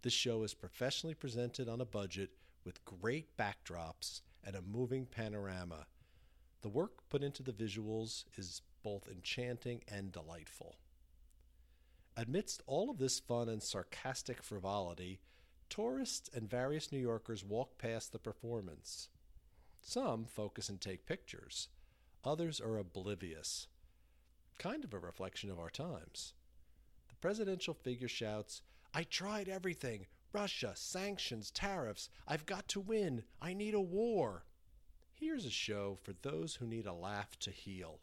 [0.00, 2.30] This show is professionally presented on a budget
[2.64, 5.86] with great backdrops and a moving panorama.
[6.62, 10.76] The work put into the visuals is both enchanting and delightful.
[12.18, 15.20] Amidst all of this fun and sarcastic frivolity,
[15.68, 19.10] tourists and various New Yorkers walk past the performance.
[19.82, 21.68] Some focus and take pictures.
[22.24, 23.68] Others are oblivious.
[24.58, 26.32] Kind of a reflection of our times.
[27.08, 28.62] The presidential figure shouts,
[28.94, 32.08] I tried everything Russia, sanctions, tariffs.
[32.26, 33.24] I've got to win.
[33.42, 34.44] I need a war.
[35.12, 38.00] Here's a show for those who need a laugh to heal.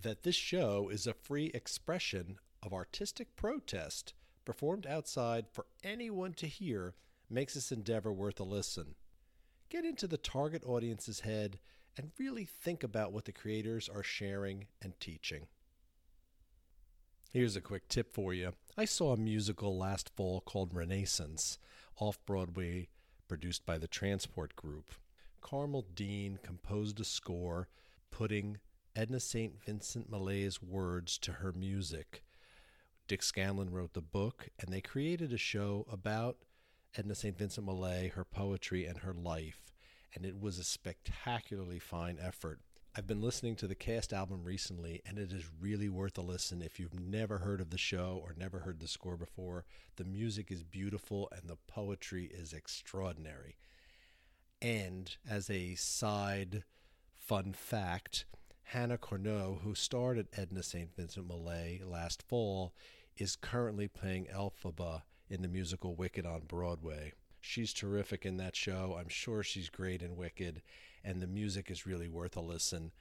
[0.00, 6.46] That this show is a free expression of artistic protest performed outside for anyone to
[6.46, 6.94] hear
[7.30, 8.94] makes this endeavor worth a listen.
[9.70, 11.58] Get into the target audience's head
[11.96, 15.46] and really think about what the creators are sharing and teaching.
[17.32, 18.52] Here's a quick tip for you.
[18.76, 21.56] I saw a musical last fall called Renascence,
[21.98, 22.88] off Broadway,
[23.28, 24.92] produced by the Transport Group.
[25.40, 27.68] Carmel Dean composed a score
[28.10, 28.58] putting
[28.94, 29.54] Edna St.
[29.64, 32.22] Vincent Millay's words to her music.
[33.08, 36.36] Dick Scanlon wrote the book, and they created a show about
[36.96, 37.36] Edna St.
[37.36, 39.72] Vincent Millay, her poetry, and her life
[40.14, 42.60] and it was a spectacularly fine effort.
[42.94, 46.60] I've been listening to the cast album recently, and it is really worth a listen
[46.60, 49.64] if you've never heard of the show or never heard the score before.
[49.96, 53.56] The music is beautiful, and the poetry is extraordinary.
[54.60, 56.64] And as a side
[57.16, 58.26] fun fact,
[58.64, 60.94] Hannah Corneau, who starred at Edna St.
[60.96, 62.72] Vincent Millay last fall,
[63.16, 67.12] is currently playing Elphaba in the musical Wicked on Broadway.
[67.40, 68.96] She's terrific in that show.
[68.98, 70.62] I'm sure she's great in Wicked,
[71.04, 72.92] and the music is really worth a listen.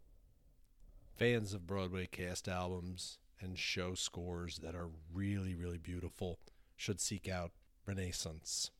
[1.15, 6.39] Fans of Broadway cast albums and show scores that are really, really beautiful
[6.75, 7.51] should seek out
[7.87, 8.71] Renascence.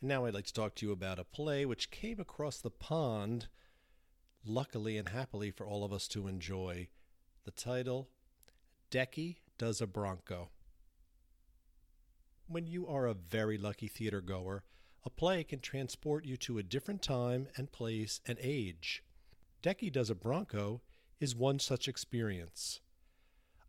[0.00, 2.70] And now I'd like to talk to you about a play which came across the
[2.70, 3.48] pond,
[4.44, 6.88] luckily and happily for all of us to enjoy.
[7.44, 8.08] The title
[8.90, 10.50] Decky Does a Bronco.
[12.46, 14.64] When you are a very lucky theater goer,
[15.04, 19.02] a play can transport you to a different time and place and age.
[19.62, 20.82] Decky Does a Bronco
[21.20, 22.80] is one such experience.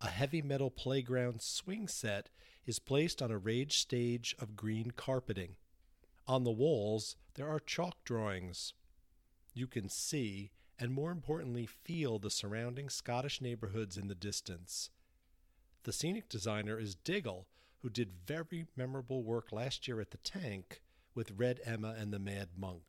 [0.02, 2.30] A heavy metal playground swing set
[2.66, 5.56] is placed on a rage stage of green carpeting.
[6.28, 8.74] On the walls, there are chalk drawings.
[9.54, 10.52] You can see,
[10.84, 14.90] and more importantly, feel the surrounding Scottish neighborhoods in the distance.
[15.84, 17.48] The scenic designer is Diggle,
[17.82, 20.82] who did very memorable work last year at the Tank
[21.16, 22.84] with Red Emma and the Mad Monk.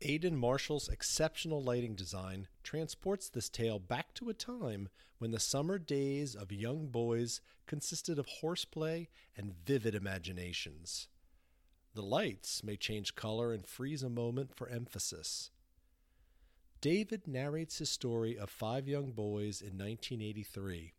[0.00, 5.76] Aidan Marshall's exceptional lighting design transports this tale back to a time when the summer
[5.76, 11.08] days of young boys consisted of horseplay and vivid imaginations.
[11.94, 15.50] The lights may change color and freeze a moment for emphasis.
[16.80, 20.94] David narrates his story of five young boys in 1983.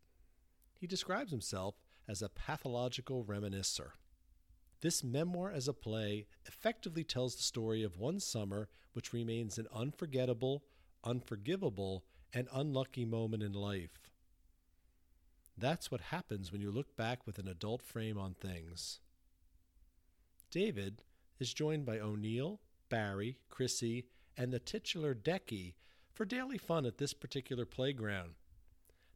[0.78, 1.74] He describes himself
[2.08, 3.90] as a pathological reminiscer.
[4.80, 9.66] This memoir as a play effectively tells the story of one summer which remains an
[9.74, 10.64] unforgettable,
[11.04, 14.10] unforgivable, and unlucky moment in life.
[15.56, 19.00] That's what happens when you look back with an adult frame on things.
[20.50, 21.02] David
[21.38, 24.06] is joined by O'Neill, Barry, Chrissy,
[24.36, 25.74] and the titular Decky
[26.12, 28.34] for daily fun at this particular playground.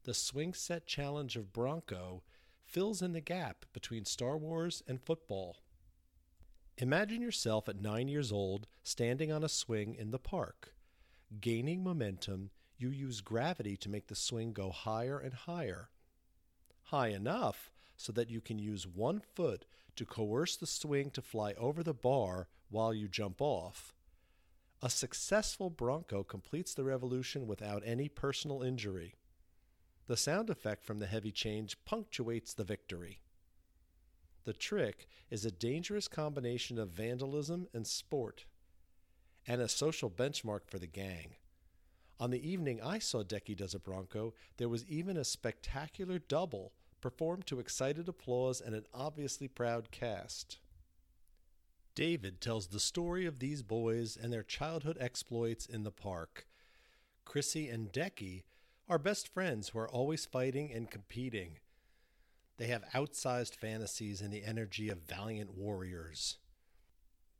[0.04, 2.22] The swing set challenge of Bronco
[2.64, 5.56] fills in the gap between Star Wars and football.
[6.78, 10.74] Imagine yourself at nine years old standing on a swing in the park.
[11.40, 15.88] Gaining momentum, you use gravity to make the swing go higher and higher.
[16.84, 19.64] High enough so that you can use one foot
[19.96, 23.94] to coerce the swing to fly over the bar while you jump off.
[24.82, 29.14] A successful Bronco completes the revolution without any personal injury.
[30.06, 33.20] The sound effect from the heavy change punctuates the victory.
[34.44, 38.44] The trick is a dangerous combination of vandalism and sport,
[39.46, 41.36] and a social benchmark for the gang.
[42.20, 46.72] On the evening I saw Decky Does a Bronco, there was even a spectacular double
[47.00, 50.58] performed to excited applause and an obviously proud cast.
[51.96, 56.46] David tells the story of these boys and their childhood exploits in the park.
[57.24, 58.42] Chrissy and Decky
[58.86, 61.58] are best friends who are always fighting and competing.
[62.58, 66.36] They have outsized fantasies and the energy of valiant warriors.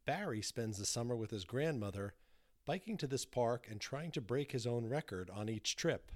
[0.07, 2.15] Barry spends the summer with his grandmother,
[2.65, 6.11] biking to this park and trying to break his own record on each trip.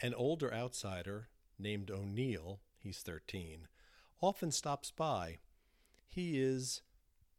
[0.00, 3.68] An older outsider, named O'Neill, he's 13,
[4.22, 5.36] often stops by.
[6.08, 6.80] He is,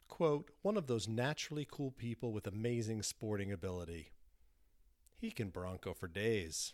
[0.07, 4.11] quote, one of those naturally cool people with amazing sporting ability.
[5.19, 6.73] He can bronco for days.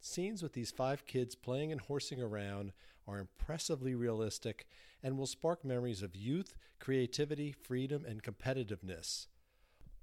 [0.00, 2.72] Scenes with these five kids playing and horsing around
[3.06, 4.66] are impressively realistic
[5.02, 9.26] and will spark memories of youth, creativity, freedom, and competitiveness.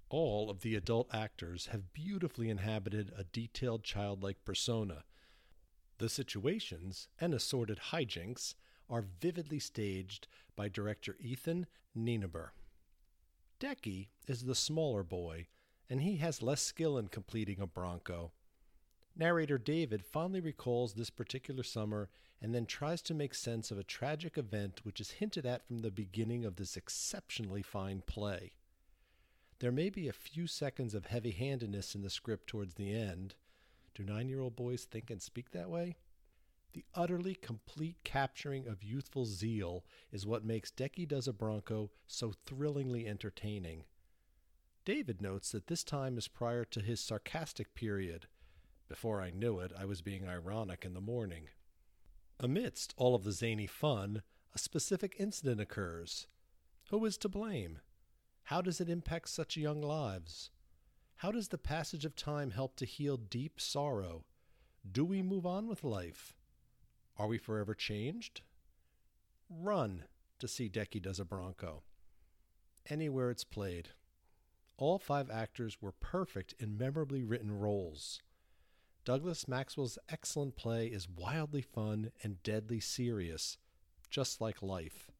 [0.09, 5.03] All of the adult actors have beautifully inhabited a detailed childlike persona.
[5.99, 8.55] The situations and assorted hijinks
[8.91, 11.65] are vividly staged by director Ethan
[11.97, 12.49] Nienaber.
[13.59, 15.47] Decky is the smaller boy
[15.89, 18.31] and he has less skill in completing a Bronco.
[19.15, 22.09] Narrator David fondly recalls this particular summer
[22.41, 25.79] and then tries to make sense of a tragic event which is hinted at from
[25.79, 28.53] the beginning of this exceptionally fine play.
[29.59, 33.35] There may be a few seconds of heavy handedness in the script towards the end.
[33.93, 35.97] Do nine year old boys think and speak that way?
[36.73, 42.33] The utterly complete capturing of youthful zeal is what makes Decky Does a Bronco so
[42.45, 43.83] thrillingly entertaining.
[44.85, 48.27] David notes that this time is prior to his sarcastic period.
[48.87, 51.49] Before I knew it, I was being ironic in the morning.
[52.39, 54.23] Amidst all of the zany fun,
[54.55, 56.27] a specific incident occurs.
[56.89, 57.79] Who is to blame?
[58.43, 60.51] How does it impact such young lives?
[61.17, 64.25] How does the passage of time help to heal deep sorrow?
[64.89, 66.37] Do we move on with life?
[67.21, 68.41] Are we forever changed?
[69.47, 70.05] Run
[70.39, 71.83] to see Decky Does a Bronco.
[72.89, 73.89] Anywhere it's played
[74.75, 78.23] all five actors were perfect in memorably written roles.
[79.05, 83.59] Douglas Maxwell's excellent play is wildly fun and deadly serious,
[84.09, 85.11] just like life.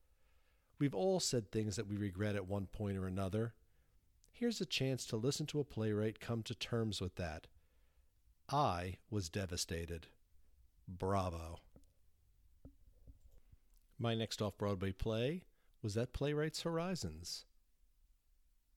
[0.79, 3.53] We've all said things that we regret at one point or another.
[4.31, 7.45] Here's a chance to listen to a playwright come to terms with that.
[8.49, 10.07] I was devastated.
[10.87, 11.59] Bravo.
[14.01, 15.43] My next off Broadway play
[15.83, 17.45] was at Playwrights Horizons.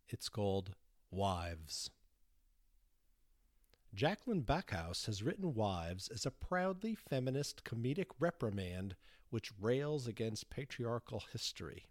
[0.07, 0.75] It's called
[1.11, 1.89] Wives.
[3.97, 8.97] Jaclyn Backhaus has written Wives as a proudly feminist comedic reprimand
[9.31, 11.87] which rails against patriarchal history.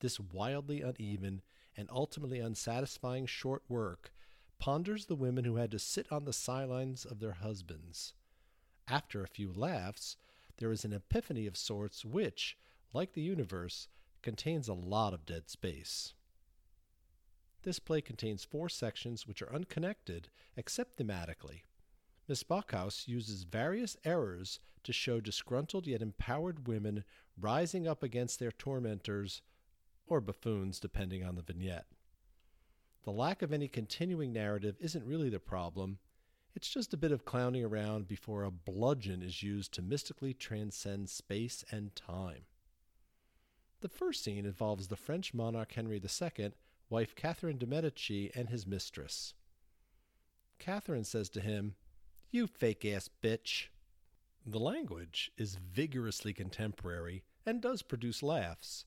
[0.00, 1.40] This wildly uneven
[1.76, 4.12] and ultimately unsatisfying short work
[4.58, 8.14] ponders the women who had to sit on the sidelines of their husbands.
[8.88, 10.16] After a few laughs,
[10.62, 12.56] there is an epiphany of sorts which,
[12.92, 13.88] like the universe,
[14.22, 16.14] contains a lot of dead space.
[17.64, 21.62] This play contains four sections which are unconnected except thematically.
[22.28, 27.02] Miss Backhaus uses various errors to show disgruntled yet empowered women
[27.36, 29.42] rising up against their tormentors,
[30.06, 31.86] or buffoons, depending on the vignette.
[33.02, 35.98] The lack of any continuing narrative isn't really the problem,
[36.54, 41.08] it's just a bit of clowning around before a bludgeon is used to mystically transcend
[41.08, 42.44] space and time.
[43.80, 46.52] The first scene involves the French monarch Henry II
[46.88, 49.34] wife Catherine de' Medici and his mistress.
[50.58, 51.74] Catherine says to him,
[52.30, 53.68] You fake ass bitch.
[54.44, 58.84] The language is vigorously contemporary and does produce laughs.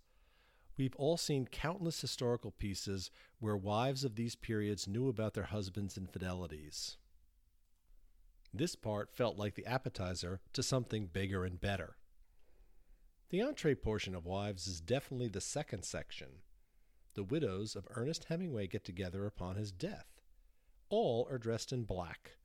[0.77, 3.09] We've all seen countless historical pieces
[3.39, 6.97] where wives of these periods knew about their husbands' infidelities.
[8.57, 11.97] This part felt like the appetizer to something bigger and better.
[13.29, 16.39] The entree portion of Wives is definitely the second section,
[17.15, 20.21] the widows of Ernest Hemingway get together upon his death.
[20.87, 22.37] All are dressed in black.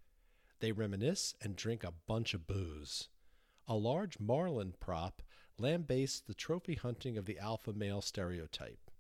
[0.58, 3.08] They reminisce and drink a bunch of booze.
[3.68, 5.22] A large marlin prop
[5.58, 8.90] lambastes the trophy hunting of the alpha male stereotype.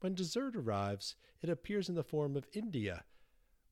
[0.00, 3.04] When dessert arrives, it appears in the form of India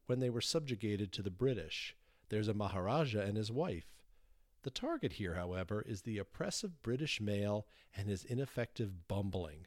[0.06, 1.96] when they were subjugated to the British.
[2.28, 3.86] There's a Maharaja and his wife.
[4.62, 9.66] The target here, however, is the oppressive British male and his ineffective bumbling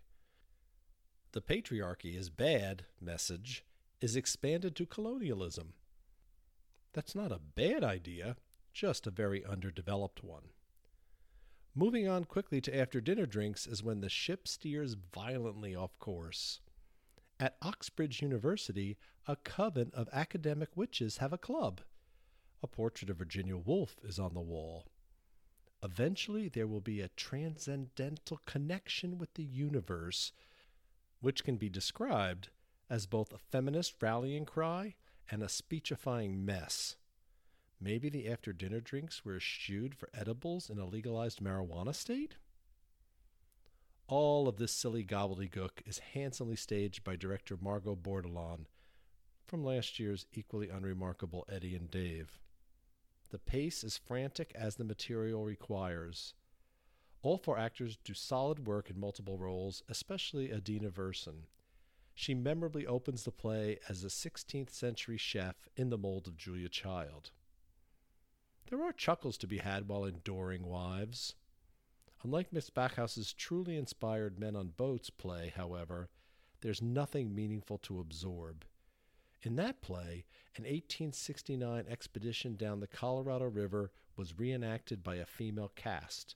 [1.38, 3.64] the patriarchy is bad message
[4.02, 5.74] is expanded to colonialism.
[6.94, 8.38] That's not a bad idea,
[8.74, 10.50] just a very underdeveloped one.
[11.76, 16.60] Moving on quickly to after dinner drinks is when the ship steers violently off course.
[17.40, 21.82] At Oxbridge University, a coven of academic witches have a club.
[22.64, 24.88] A portrait of Virginia Woolf is on the wall.
[25.84, 30.32] Eventually, there will be a transcendental connection with the universe
[31.20, 32.50] which can be described
[32.90, 34.96] as both a feminist rallying cry
[35.30, 36.96] and a speechifying mess.
[37.80, 42.38] Maybe the after dinner drinks were eschewed for edibles in a legalized marijuana state?
[44.08, 48.68] All of this silly gobbledygook is handsomely staged by director Margot Bordelon
[49.46, 52.40] from last year's equally unremarkable Eddie and Dave.
[53.32, 56.34] The pace is frantic as the material requires.
[57.22, 61.48] All four actors do solid work in multiple roles, especially Adina Verson.
[62.16, 66.70] She memorably opens the play as a 16th century chef in the mold of Julia
[66.70, 67.32] Child.
[68.70, 71.36] There are chuckles to be had while enduring wives.
[72.28, 76.10] Unlike Miss Backhaus's truly inspired Men on Boats play, however,
[76.60, 78.66] there's nothing meaningful to absorb.
[79.44, 80.26] In that play,
[80.58, 86.36] an 1869 expedition down the Colorado River was reenacted by a female cast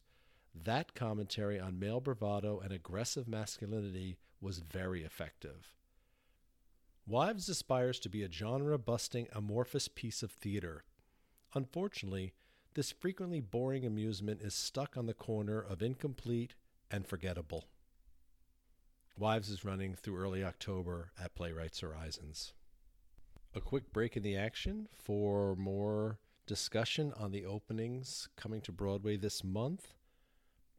[0.55, 5.75] that commentary on male bravado and aggressive masculinity was very effective.
[7.05, 10.85] Wives aspires to be a genre busting, amorphous piece of theater.
[11.53, 12.33] Unfortunately,
[12.73, 16.55] this frequently boring amusement is stuck on the corner of incomplete
[16.89, 17.65] and forgettable.
[19.17, 22.53] Wives is running through early October at Playwrights Horizons.
[23.53, 29.17] A quick break in the action for more discussion on the openings coming to Broadway
[29.17, 29.93] this month.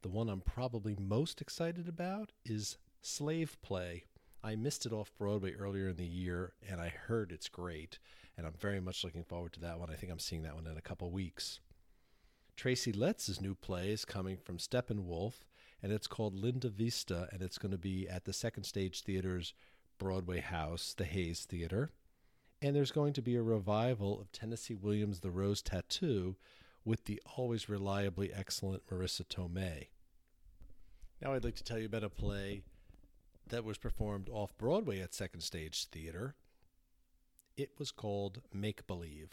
[0.00, 4.04] The one I'm probably most excited about is Slave Play.
[4.42, 7.98] I missed it off Broadway earlier in the year, and I heard it's great,
[8.36, 9.90] and I'm very much looking forward to that one.
[9.90, 11.60] I think I'm seeing that one in a couple weeks.
[12.62, 15.42] Tracy Letts' new play is coming from Steppenwolf,
[15.82, 19.52] and it's called Linda Vista, and it's going to be at the Second Stage Theater's
[19.98, 21.90] Broadway house, the Hayes Theater.
[22.60, 26.36] And there's going to be a revival of Tennessee Williams' The Rose Tattoo
[26.84, 29.88] with the always reliably excellent Marisa Tomei.
[31.20, 32.62] Now I'd like to tell you about a play
[33.48, 36.36] that was performed off Broadway at Second Stage Theater.
[37.56, 39.32] It was called Make Believe.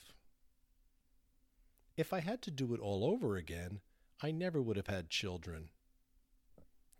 [1.99, 3.81] If I had to do it all over again,
[4.21, 5.67] I never would have had children.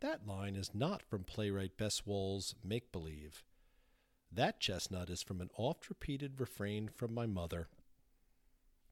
[0.01, 3.45] That line is not from playwright Bess Wohl's Make Believe.
[4.29, 7.69] That chestnut is from an oft repeated refrain from my mother.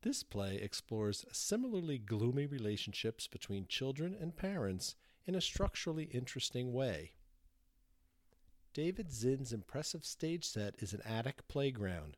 [0.01, 4.95] This play explores similarly gloomy relationships between children and parents
[5.25, 7.11] in a structurally interesting way.
[8.73, 12.15] David Zinn's impressive stage set is an attic playground.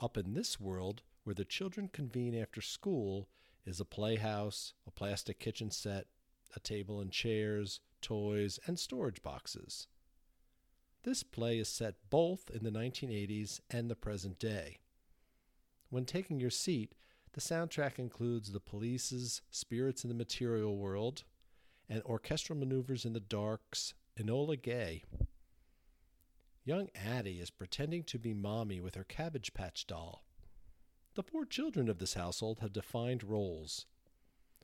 [0.00, 3.28] Up in this world, where the children convene after school,
[3.64, 6.06] is a playhouse, a plastic kitchen set,
[6.56, 9.86] a table and chairs, toys, and storage boxes.
[11.04, 14.78] This play is set both in the 1980s and the present day.
[15.90, 16.94] When taking your seat,
[17.32, 21.24] the soundtrack includes the Police's Spirits in the Material World
[21.88, 25.04] and Orchestral Maneuvers in the Dark's Enola Gay.
[26.64, 30.24] Young Addie is pretending to be mommy with her Cabbage Patch doll.
[31.14, 33.86] The four children of this household have defined roles.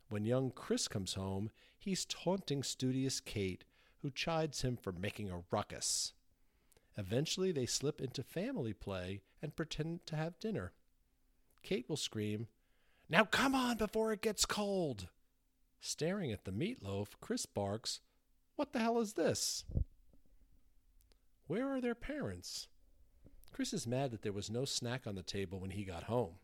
[0.08, 3.64] When young Chris comes home, he's taunting studious Kate,
[4.00, 6.14] who chides him for making a ruckus.
[6.96, 10.72] Eventually, they slip into family play and pretend to have dinner.
[11.62, 12.48] Kate will scream,
[13.10, 15.08] Now come on before it gets cold!
[15.80, 18.00] Staring at the meatloaf, Chris barks,
[18.56, 19.64] What the hell is this?
[21.46, 22.68] Where are their parents?
[23.52, 26.34] Chris is mad that there was no snack on the table when he got home.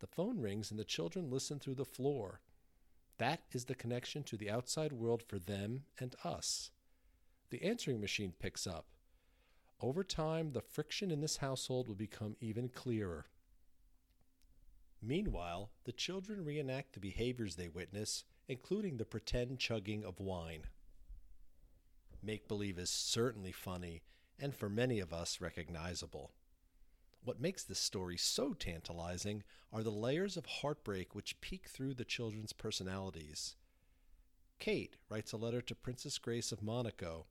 [0.00, 2.40] The phone rings and the children listen through the floor.
[3.18, 6.70] That is the connection to the outside world for them and us.
[7.50, 8.86] The answering machine picks up.
[9.80, 13.26] Over time, the friction in this household will become even clearer.
[15.02, 20.62] Meanwhile, the children reenact the behaviors they witness, including the pretend chugging of wine.
[22.22, 24.02] Make believe is certainly funny,
[24.38, 26.32] and for many of us, recognizable.
[27.24, 32.04] What makes this story so tantalizing are the layers of heartbreak which peek through the
[32.04, 33.56] children's personalities.
[34.58, 37.26] Kate writes a letter to Princess Grace of Monaco.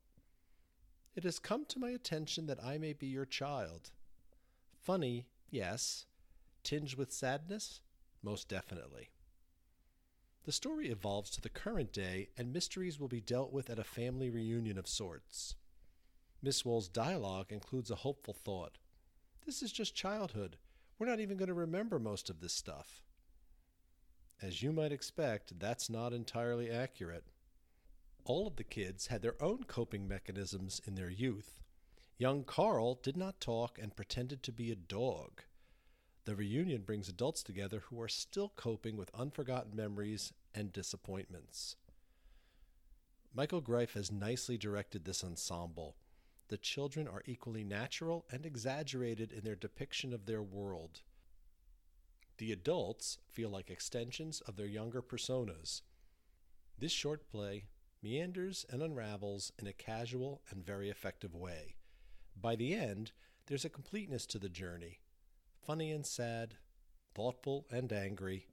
[1.16, 3.92] It has come to my attention that I may be your child.
[4.82, 6.06] Funny, yes.
[6.64, 7.82] Tinged with sadness?
[8.24, 9.10] Most definitely.
[10.46, 13.84] The story evolves to the current day, and mysteries will be dealt with at a
[13.84, 15.56] family reunion of sorts.
[16.44, 18.78] Miss Wohl's dialogue includes a hopeful thought.
[19.46, 20.58] This is just childhood.
[21.00, 23.02] We're not even going to remember most of this stuff.
[24.42, 27.24] As you might expect, that's not entirely accurate.
[28.26, 31.62] All of the kids had their own coping mechanisms in their youth.
[32.18, 35.44] Young Carl did not talk and pretended to be a dog.
[36.26, 41.78] The reunion brings adults together who are still coping with unforgotten memories and disappointments.
[43.34, 45.96] Michael Greif has nicely directed this ensemble
[46.54, 51.02] the children are equally natural and exaggerated in their depiction of their world.
[52.38, 55.82] The adults feel like extensions of their younger personas.
[56.78, 57.66] This short play
[58.04, 61.74] meanders and unravels in a casual and very effective way.
[62.40, 63.14] By the end,
[63.48, 65.00] there's a completeness to the journey
[65.66, 66.58] funny and sad,
[67.16, 68.46] thoughtful and angry,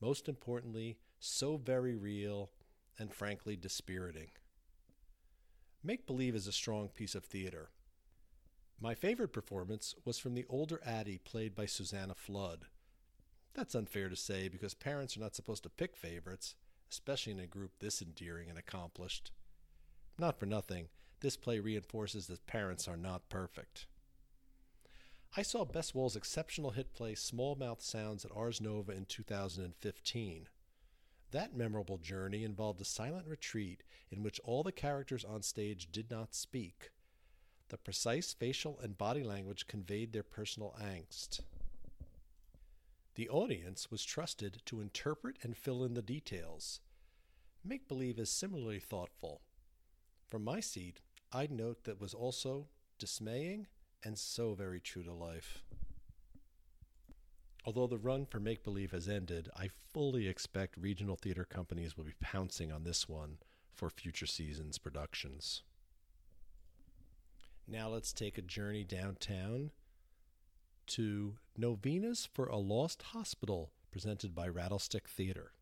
[0.00, 2.52] most importantly, so very real
[2.96, 4.30] and frankly dispiriting.
[5.82, 7.70] Make Believe is a strong piece of theater.
[8.80, 12.66] My favorite performance was from the older Addie played by Susannah Flood.
[13.54, 16.56] That's unfair to say because parents are not supposed to pick favorites,
[16.90, 19.30] especially in a group this endearing and accomplished.
[20.18, 20.88] Not for nothing,
[21.20, 23.86] this play reinforces that parents are not perfect.
[25.36, 30.48] I saw Bess Wohl's exceptional hit play Small Mouth Sounds at Ars Nova in 2015.
[31.30, 36.10] That memorable journey involved a silent retreat in which all the characters on stage did
[36.10, 36.90] not speak.
[37.68, 41.40] The precise facial and body language conveyed their personal angst.
[43.14, 46.80] The audience was trusted to interpret and fill in the details.
[47.62, 49.42] Make believe is similarly thoughtful.
[50.28, 51.00] From my seat,
[51.32, 52.68] I'd note that was also
[52.98, 53.66] dismaying
[54.02, 55.64] and so very true to life.
[57.68, 62.04] Although the run for Make Believe has ended, I fully expect regional theater companies will
[62.04, 63.36] be pouncing on this one
[63.74, 65.62] for future seasons' productions.
[67.66, 69.72] Now let's take a journey downtown
[70.86, 75.52] to Novenas for a Lost Hospital, presented by Rattlestick Theater.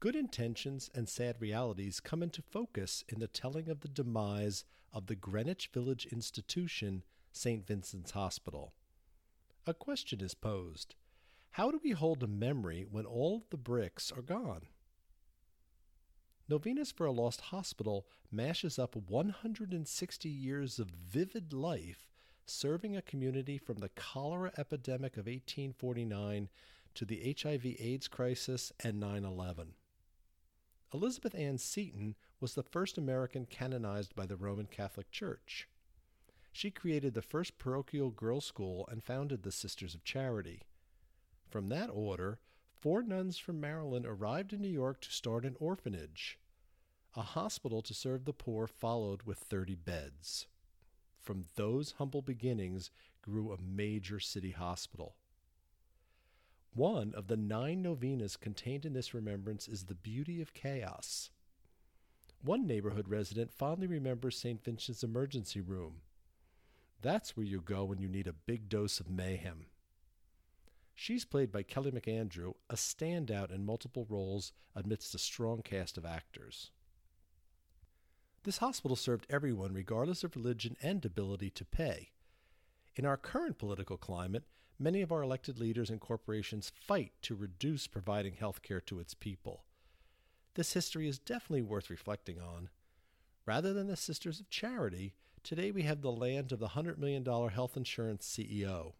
[0.00, 5.04] Good intentions and sad realities come into focus in the telling of the demise of
[5.04, 7.66] the Greenwich Village institution, St.
[7.66, 8.72] Vincent's Hospital
[9.66, 10.94] a question is posed
[11.52, 14.66] How do we hold a memory when all the bricks are gone?
[16.48, 22.10] Novenas for a Lost Hospital mashes up 160 years of vivid life
[22.46, 26.50] serving a community from the cholera epidemic of 1849
[26.94, 29.72] to the HIV AIDS crisis and 9 11.
[30.92, 35.66] Elizabeth Ann Seton was the first American canonized by the Roman Catholic Church.
[36.56, 40.62] She created the first parochial girls' school and founded the Sisters of Charity.
[41.48, 42.38] From that order,
[42.78, 46.38] four nuns from Maryland arrived in New York to start an orphanage.
[47.16, 50.46] A hospital to serve the poor followed with 30 beds.
[51.20, 55.16] From those humble beginnings grew a major city hospital.
[56.72, 61.30] One of the nine novenas contained in this remembrance is The Beauty of Chaos.
[62.42, 64.62] One neighborhood resident fondly remembers St.
[64.62, 66.02] Vincent's emergency room.
[67.04, 69.66] That's where you go when you need a big dose of mayhem.
[70.94, 76.06] She's played by Kelly McAndrew, a standout in multiple roles amidst a strong cast of
[76.06, 76.70] actors.
[78.44, 82.12] This hospital served everyone regardless of religion and ability to pay.
[82.96, 84.44] In our current political climate,
[84.78, 89.12] many of our elected leaders and corporations fight to reduce providing health care to its
[89.12, 89.64] people.
[90.54, 92.70] This history is definitely worth reflecting on.
[93.44, 97.22] Rather than the Sisters of Charity, Today we have the land of the $100 million
[97.22, 98.94] health insurance CEO.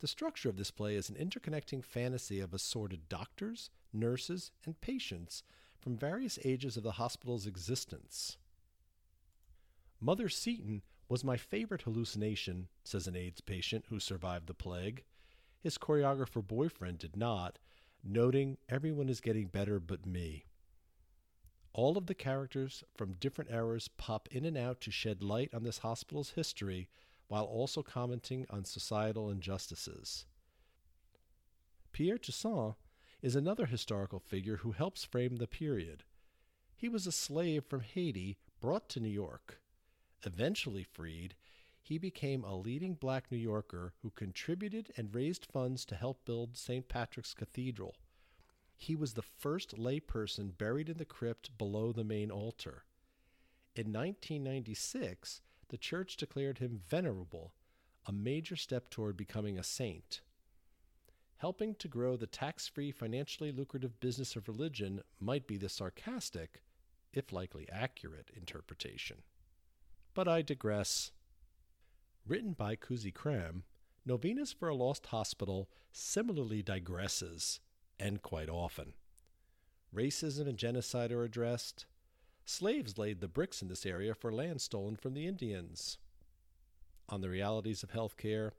[0.00, 5.42] The structure of this play is an interconnecting fantasy of assorted doctors, nurses, and patients
[5.78, 8.38] from various ages of the hospital's existence.
[10.00, 10.80] Mother Seton
[11.10, 15.04] was my favorite hallucination, says an AIDS patient who survived the plague.
[15.60, 17.58] His choreographer boyfriend did not,
[18.02, 20.46] noting everyone is getting better but me.
[21.78, 25.62] All of the characters from different eras pop in and out to shed light on
[25.62, 26.88] this hospital's history
[27.28, 30.26] while also commenting on societal injustices.
[31.92, 32.74] Pierre Toussaint
[33.22, 36.02] is another historical figure who helps frame the period.
[36.74, 39.60] He was a slave from Haiti brought to New York.
[40.24, 41.36] Eventually freed,
[41.80, 46.56] he became a leading black New Yorker who contributed and raised funds to help build
[46.56, 46.88] St.
[46.88, 47.94] Patrick's Cathedral.
[48.80, 52.84] He was the first layperson buried in the crypt below the main altar.
[53.74, 57.52] In 1996, the church declared him venerable,
[58.06, 60.20] a major step toward becoming a saint.
[61.38, 66.62] Helping to grow the tax free, financially lucrative business of religion might be the sarcastic,
[67.12, 69.18] if likely accurate, interpretation.
[70.14, 71.10] But I digress.
[72.24, 73.64] Written by Cusi Cram,
[74.06, 77.58] Novenas for a Lost Hospital similarly digresses
[77.98, 78.94] and quite often.
[79.94, 81.86] Racism and genocide are addressed.
[82.44, 85.98] Slaves laid the bricks in this area for land stolen from the Indians.
[87.08, 88.52] On the realities of health care,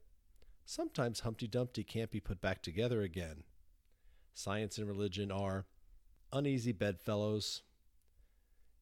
[0.66, 3.44] sometimes Humpty Dumpty can't be put back together again.
[4.34, 5.66] Science and religion are
[6.32, 7.64] uneasy bedfellows.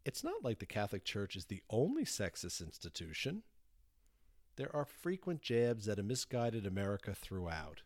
[0.05, 3.43] It's not like the Catholic Church is the only sexist institution.
[4.55, 7.81] There are frequent jabs at a misguided America throughout.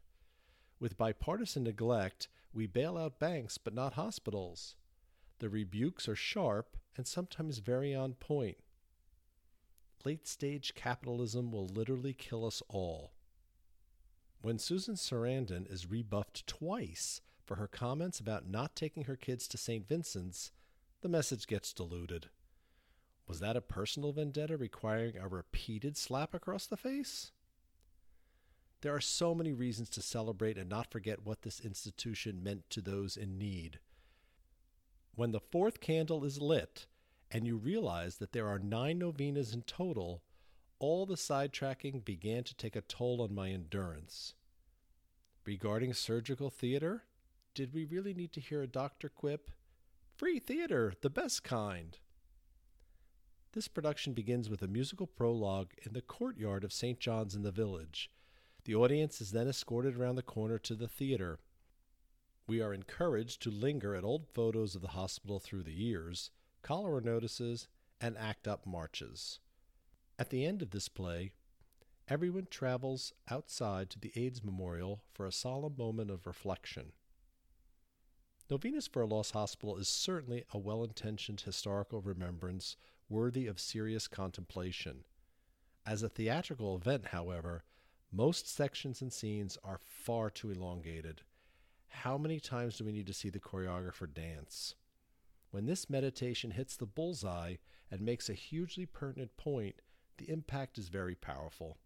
[0.79, 4.75] With bipartisan neglect, we bail out banks but not hospitals.
[5.39, 8.57] The rebukes are sharp and sometimes very on point.
[10.03, 13.13] Late stage capitalism will literally kill us all.
[14.41, 19.57] When Susan Sarandon is rebuffed twice for her comments about not taking her kids to
[19.57, 19.87] St.
[19.87, 20.51] Vincent's,
[21.01, 22.29] the message gets diluted.
[23.27, 27.31] Was that a personal vendetta requiring a repeated slap across the face?
[28.81, 32.81] There are so many reasons to celebrate and not forget what this institution meant to
[32.81, 33.79] those in need.
[35.13, 36.87] When the fourth candle is lit
[37.29, 40.23] and you realize that there are nine novenas in total,
[40.79, 44.33] all the sidetracking began to take a toll on my endurance.
[45.45, 47.03] Regarding surgical theater,
[47.53, 49.51] did we really need to hear a doctor quip?
[50.15, 51.99] Free theater, the best kind.
[53.53, 56.99] This production begins with a musical prologue in the courtyard of St.
[56.99, 58.09] John's in the Village
[58.63, 61.39] the audience is then escorted around the corner to the theater.
[62.47, 66.31] We are encouraged to linger at old photos of the hospital through the years,
[66.61, 67.67] cholera notices,
[67.99, 69.39] and ACT UP marches.
[70.19, 71.31] At the end of this play,
[72.07, 76.91] everyone travels outside to the AIDS Memorial for a solemn moment of reflection.
[78.49, 82.75] Novenas for a Lost Hospital is certainly a well intentioned historical remembrance
[83.07, 85.05] worthy of serious contemplation.
[85.85, 87.63] As a theatrical event, however,
[88.11, 91.21] most sections and scenes are far too elongated.
[91.87, 94.75] How many times do we need to see the choreographer dance?
[95.51, 97.55] When this meditation hits the bullseye
[97.89, 99.81] and makes a hugely pertinent point,
[100.17, 101.77] the impact is very powerful.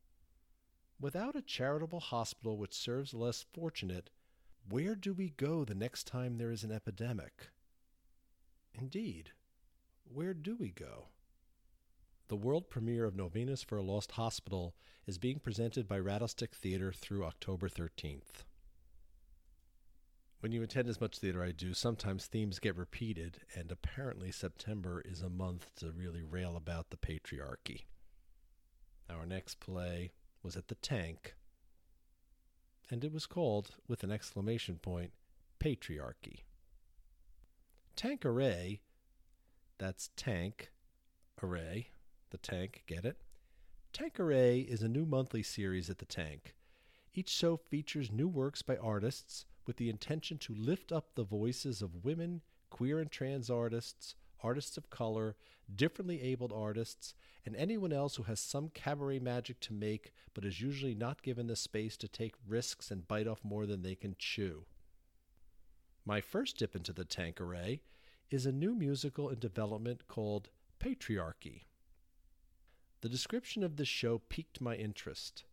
[1.00, 4.10] Without a charitable hospital which serves the less fortunate,
[4.70, 7.50] where do we go the next time there is an epidemic?
[8.74, 9.32] Indeed,
[10.04, 11.08] where do we go?
[12.28, 14.74] The world premiere of Novenas for a Lost Hospital
[15.06, 18.44] is being presented by Rattlestick Theater through October 13th.
[20.40, 25.02] When you attend as much theater I do, sometimes themes get repeated, and apparently September
[25.06, 27.84] is a month to really rail about the patriarchy.
[29.08, 30.12] Our next play
[30.42, 31.36] was at the Tank,
[32.90, 35.12] and it was called, with an exclamation point,
[35.60, 36.40] Patriarchy.
[37.96, 38.82] Tank Array,
[39.78, 40.72] that's Tank
[41.42, 41.90] Array,
[42.30, 43.18] the Tank, get it?
[43.94, 46.56] Tanqueray is a new monthly series at the Tank.
[47.14, 51.82] Each show features new works by artists with the intention to lift up the voices
[51.82, 55.36] of women, queer and trans artists, artists of color,
[55.74, 57.16] differently abled artists,
[57.46, 61.48] and anyone else who has some cabaret magic to make but is usually not given
[61.48, 64.66] the space to take risks and bite off more than they can chew.
[66.06, 67.82] My first dip into the Tanqueray
[68.30, 70.50] is a new musical in development called
[70.80, 71.64] Patriarchy.
[73.06, 75.44] The description of this show piqued my interest.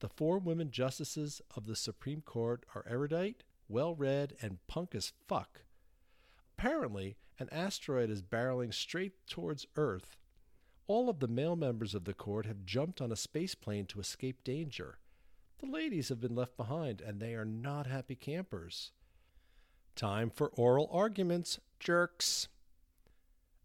[0.00, 5.12] The four women justices of the Supreme Court are erudite, well read, and punk as
[5.28, 5.60] fuck.
[6.58, 10.16] Apparently, an asteroid is barreling straight towards Earth.
[10.88, 14.00] All of the male members of the court have jumped on a space plane to
[14.00, 14.98] escape danger.
[15.60, 18.90] The ladies have been left behind, and they are not happy campers.
[19.94, 22.48] Time for oral arguments, jerks.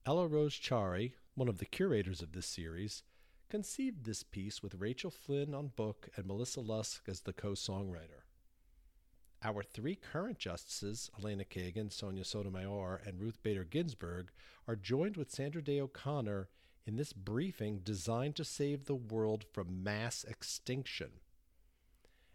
[0.05, 3.01] Ella Rose Chari, one of the curators of this series,
[3.53, 8.23] conceived this piece with Rachel Flynn on book and Melissa Lusk as the co songwriter.
[9.43, 14.31] Our three current justices, Elena Kagan, Sonia Sotomayor, and Ruth Bader Ginsburg,
[14.67, 16.49] are joined with Sandra Day O'Connor
[16.87, 21.11] in this briefing designed to save the world from mass extinction.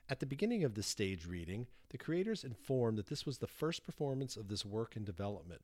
[0.08, 3.84] At the beginning of the stage reading, the creators informed that this was the first
[3.84, 5.62] performance of this work in development.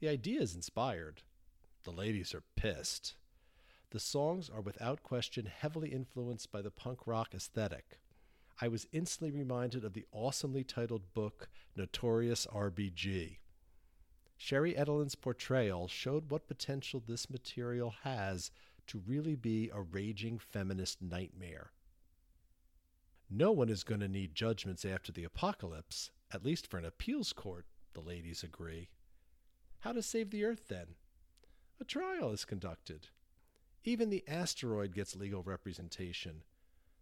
[0.00, 1.22] The idea is inspired.
[1.84, 3.14] The ladies are pissed.
[3.96, 7.98] The songs are without question heavily influenced by the punk rock aesthetic.
[8.60, 13.38] I was instantly reminded of the awesomely titled book Notorious RBG.
[14.36, 18.50] Sherry Edelin's portrayal showed what potential this material has
[18.88, 21.70] to really be a raging feminist nightmare.
[23.30, 27.32] No one is going to need judgments after the apocalypse, at least for an appeals
[27.32, 28.90] court, the ladies agree.
[29.80, 30.96] How to save the Earth, then?
[31.80, 33.08] A trial is conducted.
[33.86, 36.42] Even the asteroid gets legal representation.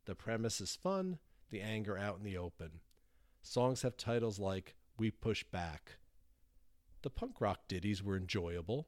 [0.04, 1.18] The premise is fun,
[1.50, 2.80] the anger out in the open.
[3.42, 5.96] Songs have titles like We Push Back.
[7.00, 8.86] The punk rock ditties were enjoyable.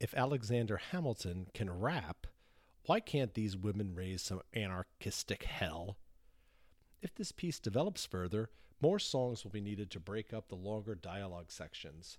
[0.00, 2.26] If Alexander Hamilton can rap,
[2.86, 5.98] why can't these women raise some anarchistic hell?
[7.00, 8.50] If this piece develops further,
[8.80, 12.18] more songs will be needed to break up the longer dialogue sections.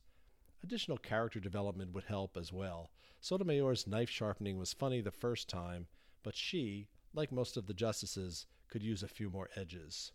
[0.64, 2.92] Additional character development would help as well.
[3.20, 5.88] Sotomayor's knife sharpening was funny the first time,
[6.24, 10.12] but she, like most of the justices, could use a few more edges.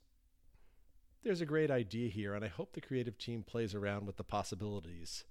[1.22, 4.24] There's a great idea here, and I hope the creative team plays around with the
[4.24, 5.24] possibilities.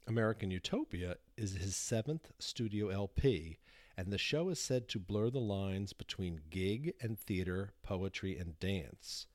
[0.07, 3.57] American Utopia is his seventh studio LP,
[3.97, 8.57] and the show is said to blur the lines between gig and theater, poetry, and
[8.57, 9.27] dance.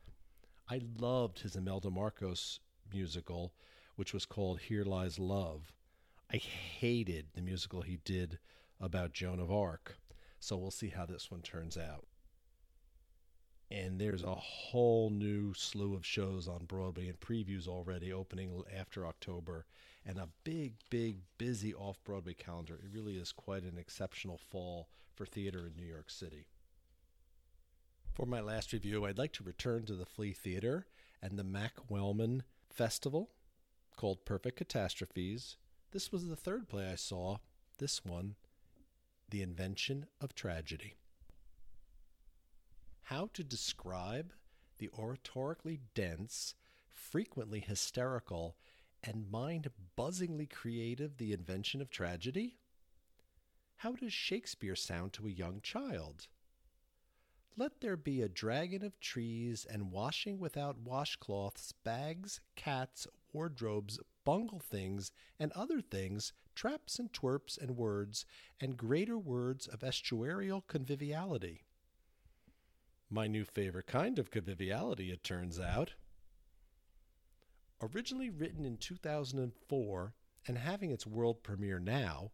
[0.71, 2.61] I loved his Imelda Marcos
[2.91, 3.53] musical,
[3.97, 5.75] which was called Here Lies Love.
[6.33, 8.39] I hated the musical he did
[8.81, 9.97] about Joan of Arc.
[10.41, 12.07] So we'll see how this one turns out.
[13.73, 19.07] And there's a whole new slew of shows on Broadway and previews already opening after
[19.07, 19.65] October,
[20.05, 22.75] and a big, big, busy off Broadway calendar.
[22.75, 26.49] It really is quite an exceptional fall for theater in New York City.
[28.13, 30.87] For my last review, I'd like to return to the Flea Theater
[31.23, 33.31] and the Mac Wellman Festival
[33.97, 35.57] called Perfect Catastrophes.
[35.93, 37.39] This was the third play I saw.
[37.79, 38.35] This one,
[39.31, 40.97] The Invention of Tragedy.
[43.03, 44.33] How to describe
[44.79, 46.55] the oratorically dense,
[46.89, 48.57] frequently hysterical,
[49.03, 52.59] and mind buzzingly creative The Invention of Tragedy?
[53.77, 56.29] How does Shakespeare sound to a young child?
[57.57, 64.61] Let there be a dragon of trees and washing without washcloths, bags, cats, wardrobes, bungle
[64.61, 68.25] things, and other things, traps and twerps and words,
[68.61, 71.65] and greater words of estuarial conviviality.
[73.15, 75.93] My new favorite kind of conviviality, it turns out.
[77.83, 80.15] Originally written in 2004
[80.49, 82.31] and having its world premiere now,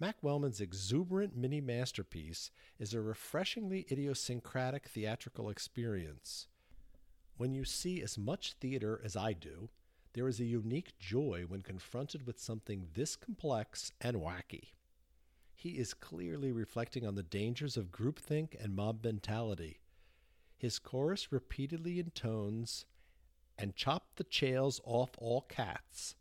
[0.00, 6.46] Mac Wellman's exuberant mini masterpiece is a refreshingly idiosyncratic theatrical experience.
[7.36, 9.68] When you see as much theater as I do,
[10.14, 14.70] there is a unique joy when confronted with something this complex and wacky.
[15.54, 19.81] He is clearly reflecting on the dangers of groupthink and mob mentality.
[20.62, 22.86] His chorus repeatedly intones,
[23.58, 26.14] and chop the chails off all cats,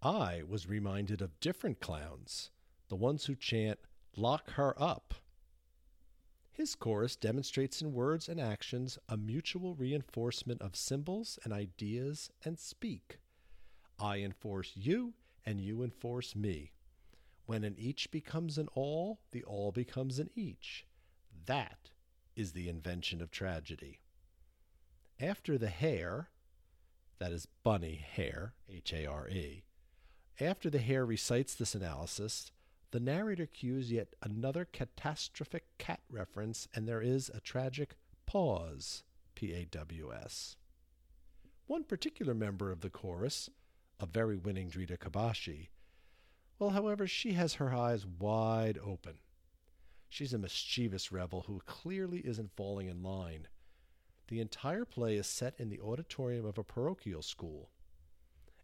[0.00, 2.50] I was reminded of different clowns,
[2.88, 3.80] the ones who chant,
[4.14, 5.14] Lock her up.
[6.52, 12.56] His chorus demonstrates in words and actions a mutual reinforcement of symbols and ideas and
[12.56, 13.18] speak.
[13.98, 15.14] I enforce you,
[15.44, 16.70] and you enforce me.
[17.46, 20.86] When an each becomes an all, the all becomes an each.
[21.46, 21.90] That
[22.38, 23.98] is the invention of tragedy.
[25.20, 26.30] After the hare,
[27.18, 29.64] that is bunny hare, H A R E,
[30.40, 32.52] after the hare recites this analysis,
[32.92, 39.02] the narrator cues yet another catastrophic cat reference, and there is a tragic pause,
[39.34, 40.56] P A W S.
[41.66, 43.50] One particular member of the chorus,
[43.98, 45.68] a very winning Drita Kabashi,
[46.58, 49.14] well, however, she has her eyes wide open.
[50.08, 53.46] She's a mischievous rebel who clearly isn't falling in line.
[54.28, 57.70] The entire play is set in the auditorium of a parochial school.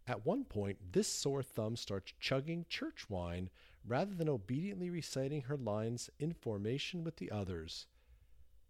[0.07, 3.49] At one point, this sore thumb starts chugging church wine
[3.87, 7.87] rather than obediently reciting her lines in formation with the others.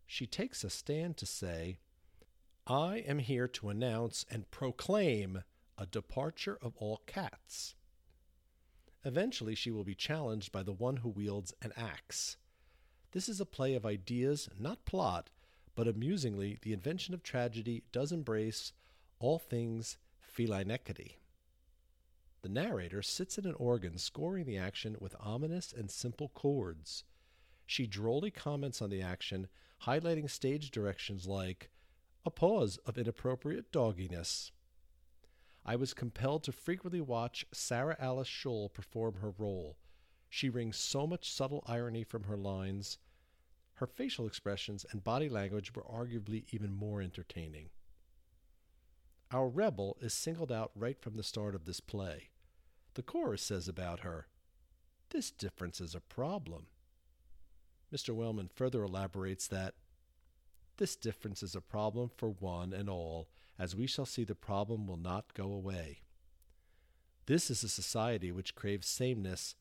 [0.06, 1.78] She takes a stand to say,
[2.68, 5.44] I am here to announce and proclaim
[5.78, 7.76] a departure of all cats.
[9.04, 12.38] Eventually, she will be challenged by the one who wields an axe.
[13.16, 15.30] This is a play of ideas, not plot,
[15.74, 18.74] but amusingly, the invention of tragedy does embrace
[19.20, 21.14] all things felinecity.
[22.42, 27.06] The narrator sits at an organ scoring the action with ominous and simple chords.
[27.66, 29.48] She drolly comments on the action,
[29.84, 31.70] highlighting stage directions like
[32.26, 34.52] a pause of inappropriate dogginess.
[35.66, 39.78] I was compelled to frequently watch Sarah Alice Scholl perform her role.
[40.28, 42.98] She wrings so much subtle irony from her lines.
[43.76, 47.70] Her facial expressions and body language were arguably even more entertaining.
[49.32, 52.30] Our rebel is singled out right from the start of this play.
[52.94, 54.28] The chorus says about her,
[55.10, 56.68] This difference is a problem.
[57.94, 58.16] Mr.
[58.16, 59.74] Wellman further elaborates that
[60.78, 64.88] this difference is a problem for one and all, as we shall see the problem
[64.88, 66.00] will not go away.
[67.26, 69.56] This is a society which craves sameness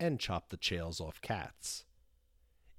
[0.00, 1.84] and chop the chails off cats.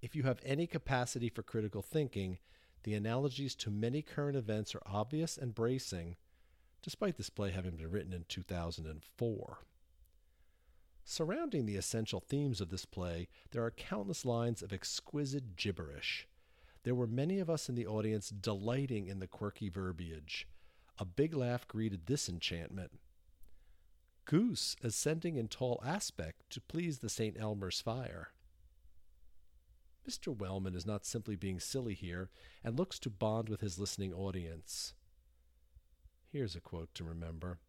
[0.04, 2.38] If you have any capacity for critical thinking,
[2.84, 6.18] the analogies to many current events are obvious and bracing,
[6.82, 9.60] despite this play having been written in 2004.
[11.06, 16.28] Surrounding the essential themes of this play, there are countless lines of exquisite gibberish.
[16.84, 20.50] There were many of us in the audience delighting in the quirky verbiage.
[21.00, 22.92] A big laugh greeted this enchantment.
[24.26, 27.40] Goose ascending in tall aspect to please the St.
[27.40, 28.34] Elmer's fire.
[30.08, 30.36] Mr.
[30.36, 32.30] Wellman is not simply being silly here
[32.64, 34.94] and looks to bond with his listening audience.
[36.32, 37.60] Here's a quote to remember.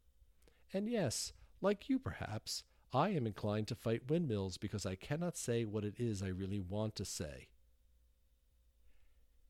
[0.73, 5.65] And yes, like you perhaps, I am inclined to fight windmills because I cannot say
[5.65, 7.49] what it is I really want to say.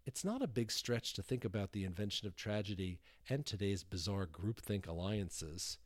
[0.07, 4.27] It's not a big stretch to think about the invention of tragedy and today's bizarre
[4.27, 5.79] groupthink alliances.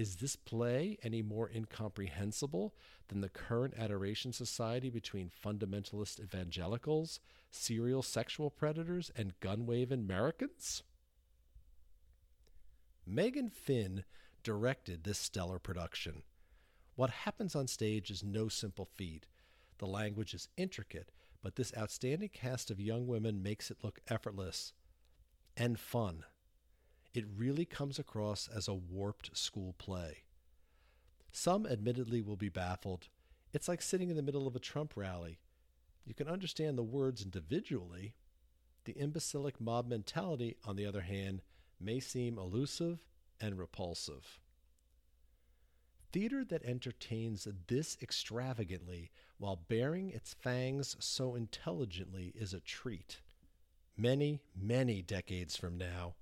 [0.00, 2.74] Is this play any more incomprehensible
[3.08, 7.20] than the current adoration society between fundamentalist evangelicals,
[7.50, 10.82] serial sexual predators, and gun waving Americans?
[13.06, 14.04] Megan Finn
[14.42, 16.22] directed this stellar production.
[16.96, 19.26] What happens on stage is no simple feat.
[19.76, 21.12] The language is intricate,
[21.42, 24.72] but this outstanding cast of young women makes it look effortless
[25.58, 26.24] and fun.
[27.12, 30.24] It really comes across as a warped school play.
[31.32, 33.08] Some admittedly will be baffled.
[33.52, 35.38] It's like sitting in the middle of a Trump rally.
[36.04, 38.14] You can understand the words individually.
[38.84, 41.42] The imbecilic mob mentality, on the other hand,
[41.80, 43.00] may seem elusive
[43.40, 44.38] and repulsive.
[46.12, 53.20] Theater that entertains this extravagantly while baring its fangs so intelligently is a treat.
[53.96, 56.14] Many, many decades from now,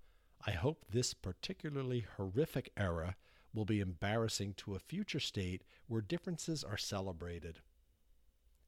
[0.47, 3.17] I hope this particularly horrific era
[3.53, 7.61] will be embarrassing to a future state where differences are celebrated.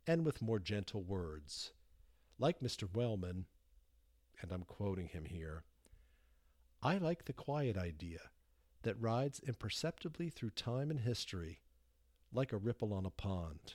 [0.06, 1.72] And with more gentle words.
[2.38, 2.92] Like Mr.
[2.92, 3.46] Wellman,
[4.40, 5.64] and I'm quoting him here
[6.82, 8.20] I like the quiet idea
[8.82, 11.60] that rides imperceptibly through time and history,
[12.32, 13.74] like a ripple on a pond.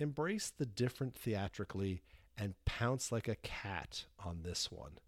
[0.00, 2.02] Embrace the different theatrically
[2.36, 4.98] and pounce like a cat on this one.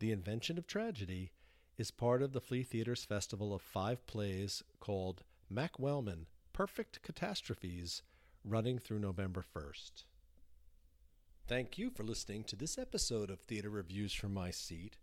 [0.00, 1.30] The Invention of Tragedy
[1.76, 6.24] is part of the Flea Theater's festival of five plays called Mac Wellman
[6.54, 8.00] Perfect Catastrophes,
[8.42, 10.04] running through November 1st.
[11.46, 14.96] Thank you for listening to this episode of Theater Reviews from My Seat.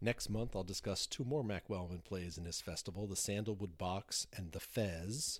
[0.00, 4.26] Next month, I'll discuss two more Mac Wellman plays in this festival The Sandalwood Box
[4.36, 5.38] and The Fez.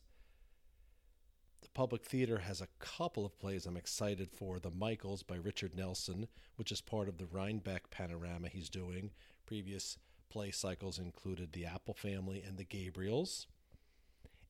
[1.77, 6.27] Public Theater has a couple of plays I'm excited for The Michaels by Richard Nelson,
[6.55, 9.11] which is part of the Rhinebeck panorama he's doing.
[9.45, 9.99] Previous
[10.31, 13.45] play cycles included The Apple Family and The Gabriels.